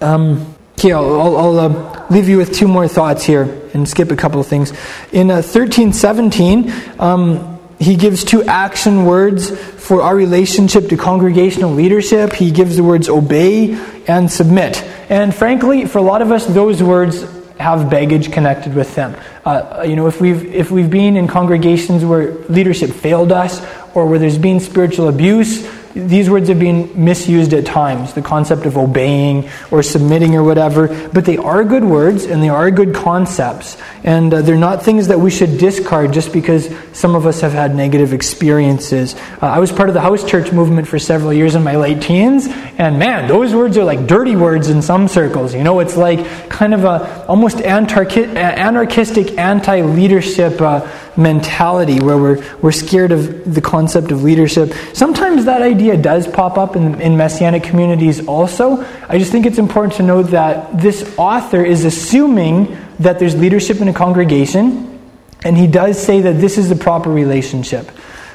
[0.00, 4.10] Um, Okay, I'll, I'll, I'll uh, leave you with two more thoughts here and skip
[4.10, 4.70] a couple of things.
[5.12, 12.32] In uh, 1317, um, he gives two action words for our relationship to congregational leadership.
[12.32, 13.78] He gives the words obey
[14.08, 14.82] and submit.
[15.08, 17.22] And frankly, for a lot of us, those words
[17.58, 19.16] have baggage connected with them.
[19.44, 24.06] Uh, you know, if we've, if we've been in congregations where leadership failed us or
[24.06, 28.76] where there's been spiritual abuse, these words have been misused at times, the concept of
[28.76, 33.76] obeying or submitting or whatever, but they are good words and they are good concepts.
[34.02, 37.52] And uh, they're not things that we should discard just because some of us have
[37.52, 39.14] had negative experiences.
[39.40, 42.02] Uh, I was part of the house church movement for several years in my late
[42.02, 45.54] teens, and man, those words are like dirty words in some circles.
[45.54, 50.60] You know, it's like kind of a almost anarchistic, anti leadership.
[50.60, 54.72] Uh, mentality where we're, we're scared of the concept of leadership.
[54.92, 58.84] Sometimes that idea does pop up in, in messianic communities also.
[59.08, 63.80] I just think it's important to note that this author is assuming that there's leadership
[63.80, 65.00] in a congregation,
[65.44, 67.90] and he does say that this is the proper relationship.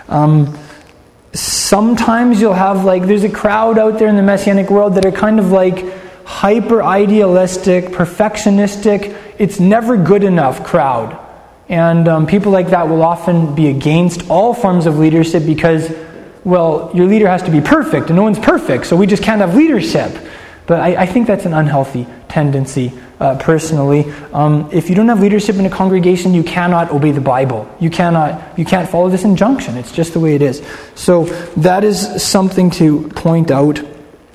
[0.07, 0.57] Um,
[1.33, 5.11] sometimes you'll have, like, there's a crowd out there in the messianic world that are
[5.11, 5.85] kind of like
[6.25, 11.17] hyper idealistic, perfectionistic, it's never good enough crowd
[11.69, 15.87] and um, people like that will often be against all forms of leadership because,
[16.49, 19.41] well, your leader has to be perfect, and no one's perfect, so we just can't
[19.41, 20.11] have leadership.
[20.65, 24.11] But I, I think that's an unhealthy tendency, uh, personally.
[24.33, 27.67] Um, if you don't have leadership in a congregation, you cannot obey the Bible.
[27.79, 29.77] You cannot, you can't follow this injunction.
[29.77, 30.63] It's just the way it is.
[30.95, 31.25] So
[31.57, 33.81] that is something to point out.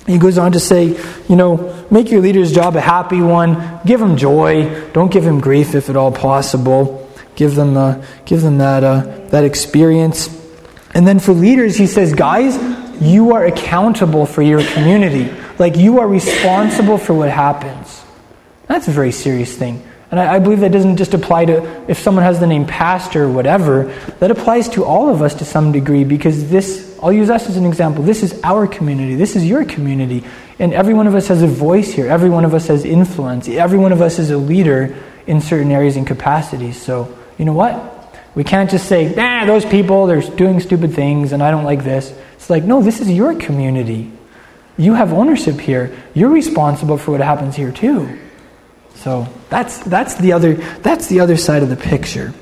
[0.07, 3.81] He goes on to say, you know, make your leader's job a happy one.
[3.87, 4.91] Give him joy.
[4.93, 7.09] Don't give him grief if at all possible.
[7.37, 10.44] Give them, uh, give them that, uh, that experience.
[10.95, 12.57] And then for leaders, he says, guys,
[13.03, 15.31] you are accountable for your community.
[15.59, 18.05] Like you are responsible for what happens.
[18.67, 19.87] That's a very serious thing.
[20.11, 23.25] And I, I, believe that doesn't just apply to if someone has the name pastor
[23.25, 23.85] or whatever,
[24.21, 27.57] that applies to all of us to some degree because this, I'll use us as
[27.57, 28.05] an example.
[28.05, 30.23] This is our community, this is your community.
[30.61, 33.49] And every one of us has a voice here, every one of us has influence,
[33.49, 34.95] every one of us is a leader
[35.27, 36.81] in certain areas and capacities.
[36.81, 37.94] So, you know what?
[38.35, 41.85] We can't just say, nah, those people, they're doing stupid things and I don't like
[41.85, 42.17] this.
[42.35, 44.11] It's like, no, this is your community.
[44.77, 45.97] You have ownership here.
[46.15, 48.19] You're responsible for what happens here too.
[48.97, 52.35] So that's, that's, the other, that's the other side of the picture.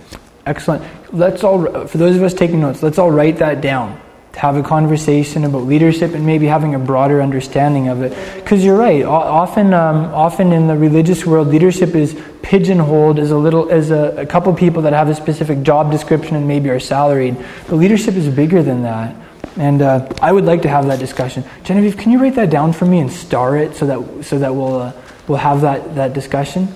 [0.47, 0.83] Excellent.
[1.13, 4.01] Let's all, for those of us taking notes, let's all write that down
[4.33, 8.11] to have a conversation about leadership and maybe having a broader understanding of it.
[8.37, 9.05] Because you're right.
[9.05, 14.15] Often, um, often in the religious world, leadership is pigeonholed as a little as a,
[14.17, 17.37] a couple people that have a specific job description and maybe are salaried.
[17.69, 19.15] But leadership is bigger than that.
[19.57, 21.45] And uh, I would like to have that discussion.
[21.63, 24.55] Genevieve, can you write that down for me and star it so that so that
[24.55, 24.93] we'll uh,
[25.29, 26.69] we'll have that that discussion?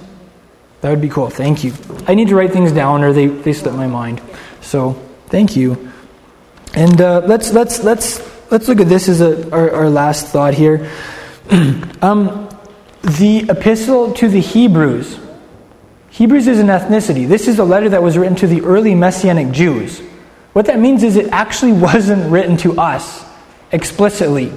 [0.83, 1.31] That would be cool.
[1.31, 1.73] Thank you.
[2.07, 4.21] I need to write things down or they, they slip my mind.
[4.61, 4.93] So
[5.27, 5.91] thank you.
[6.75, 10.55] And uh, let's let's let's let's look at this as a, our, our last thought
[10.55, 10.91] here.
[12.03, 12.49] um,
[13.03, 15.19] the epistle to the Hebrews.
[16.11, 17.29] Hebrews is an ethnicity.
[17.29, 20.01] This is a letter that was written to the early Messianic Jews.
[20.55, 23.25] What that means is it actually wasn't written to us
[23.71, 24.53] explicitly.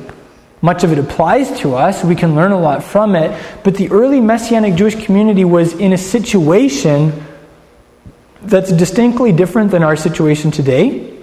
[0.62, 2.04] Much of it applies to us.
[2.04, 3.38] We can learn a lot from it.
[3.64, 7.26] But the early Messianic Jewish community was in a situation
[8.42, 11.19] that's distinctly different than our situation today.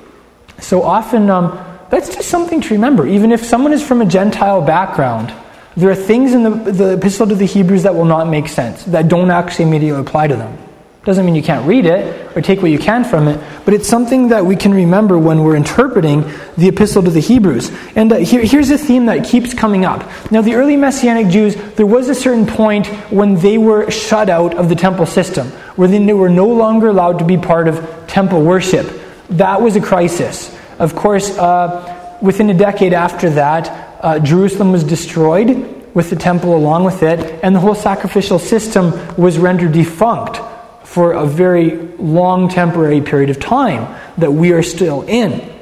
[0.61, 1.59] So often, um,
[1.91, 3.07] that's just something to remember.
[3.07, 5.33] Even if someone is from a Gentile background,
[5.77, 8.85] there are things in the, the epistle to the Hebrews that will not make sense,
[8.85, 10.57] that don't actually immediately apply to them.
[11.05, 13.89] Doesn't mean you can't read it or take what you can from it, but it's
[13.89, 16.23] something that we can remember when we're interpreting
[16.57, 17.71] the epistle to the Hebrews.
[17.95, 20.03] And uh, here, here's a theme that keeps coming up.
[20.33, 24.55] Now, the early Messianic Jews, there was a certain point when they were shut out
[24.55, 25.47] of the temple system,
[25.77, 28.87] where they were no longer allowed to be part of temple worship.
[29.31, 30.57] That was a crisis.
[30.79, 36.55] Of course, uh, within a decade after that, uh, Jerusalem was destroyed with the temple
[36.55, 40.39] along with it, and the whole sacrificial system was rendered defunct
[40.85, 45.56] for a very long temporary period of time that we are still in.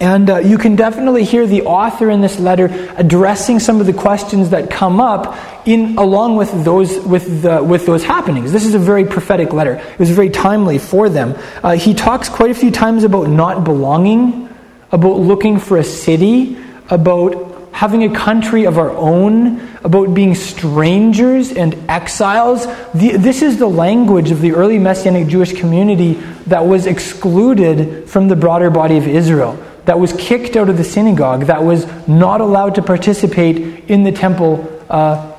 [0.00, 3.92] And uh, you can definitely hear the author in this letter addressing some of the
[3.92, 5.36] questions that come up
[5.66, 8.52] in along with those with the, with those happenings.
[8.52, 9.74] This is a very prophetic letter.
[9.74, 11.36] It was very timely for them.
[11.64, 14.48] Uh, he talks quite a few times about not belonging,
[14.92, 16.56] about looking for a city,
[16.90, 22.66] about having a country of our own, about being strangers and exiles.
[22.94, 26.14] The, this is the language of the early Messianic Jewish community
[26.46, 30.84] that was excluded from the broader body of Israel that was kicked out of the
[30.84, 33.56] synagogue, that was not allowed to participate
[33.90, 34.52] in the temple
[34.90, 35.34] uh,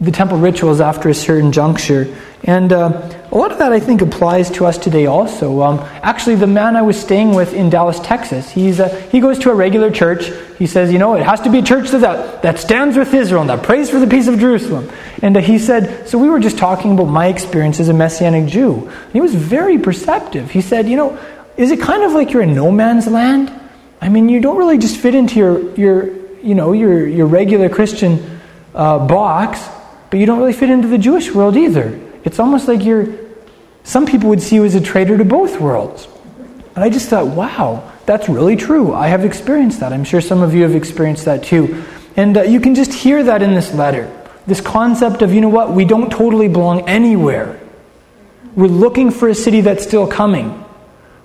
[0.00, 2.16] the temple rituals after a certain juncture.
[2.44, 5.60] And uh, a lot of that, I think, applies to us today also.
[5.60, 9.38] Um, actually, the man I was staying with in Dallas, Texas, he's, uh, he goes
[9.40, 10.30] to a regular church.
[10.58, 13.42] He says, you know, it has to be a church that, that stands with Israel
[13.42, 14.90] and that prays for the peace of Jerusalem.
[15.20, 18.46] And uh, he said, so we were just talking about my experience as a Messianic
[18.46, 18.88] Jew.
[18.88, 20.50] And he was very perceptive.
[20.50, 21.18] He said, you know,
[21.60, 23.52] is it kind of like you're in no man's land?
[24.00, 26.06] I mean, you don't really just fit into your, your
[26.38, 28.40] you know, your, your regular Christian
[28.74, 29.68] uh, box,
[30.08, 32.00] but you don't really fit into the Jewish world either.
[32.24, 33.14] It's almost like you're,
[33.84, 36.08] some people would see you as a traitor to both worlds.
[36.74, 38.94] And I just thought, wow, that's really true.
[38.94, 39.92] I have experienced that.
[39.92, 41.84] I'm sure some of you have experienced that too.
[42.16, 44.10] And uh, you can just hear that in this letter.
[44.46, 47.60] This concept of, you know what, we don't totally belong anywhere.
[48.56, 50.59] We're looking for a city that's still coming.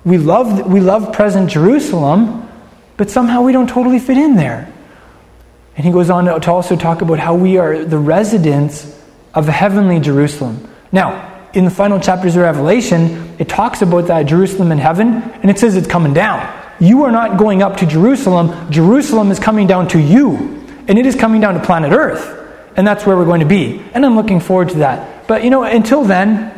[0.06, 2.48] We love, we love present Jerusalem,
[2.96, 4.72] but somehow we don't totally fit in there.
[5.76, 8.98] And he goes on to also talk about how we are the residents
[9.34, 10.70] of the heavenly Jerusalem.
[10.92, 15.50] Now, in the final chapters of Revelation, it talks about that Jerusalem in heaven, and
[15.50, 16.54] it says it's coming down.
[16.80, 20.36] You are not going up to Jerusalem, Jerusalem is coming down to you,
[20.88, 22.44] and it is coming down to planet Earth.
[22.78, 23.82] And that's where we're going to be.
[23.94, 25.28] And I'm looking forward to that.
[25.28, 26.52] But you know, until then,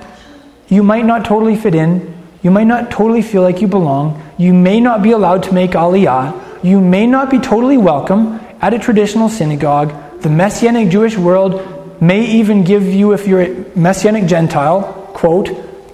[0.67, 2.16] you might not totally fit in.
[2.43, 4.21] You might not totally feel like you belong.
[4.38, 6.63] You may not be allowed to make aliyah.
[6.63, 10.21] You may not be totally welcome at a traditional synagogue.
[10.21, 14.81] The Messianic Jewish world may even give you, if you're a Messianic Gentile,
[15.13, 15.49] quote,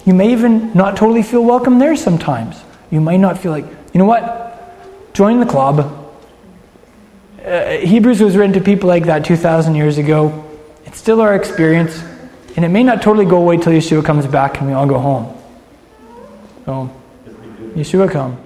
[0.05, 2.61] you may even not totally feel welcome there sometimes.
[2.91, 5.13] You might not feel like, you know what?
[5.13, 5.99] Join the club.
[7.43, 10.45] Uh, Hebrews was written to people like that 2,000 years ago.
[10.85, 12.01] It's still our experience.
[12.55, 14.99] And it may not totally go away till Yeshua comes back and we all go
[14.99, 15.42] home.
[16.66, 16.89] So,
[17.76, 18.38] Yeshua come.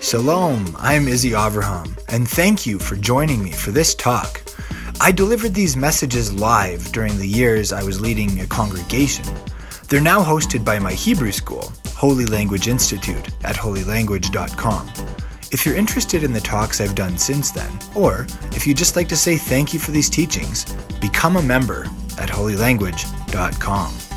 [0.00, 4.42] Shalom, I'm Izzy Avraham, and thank you for joining me for this talk.
[5.00, 9.24] I delivered these messages live during the years I was leading a congregation.
[9.88, 14.92] They're now hosted by my Hebrew school, Holy Language Institute, at holylanguage.com.
[15.50, 19.08] If you're interested in the talks I've done since then, or if you'd just like
[19.08, 21.84] to say thank you for these teachings, become a member
[22.18, 24.11] at holylanguage.com.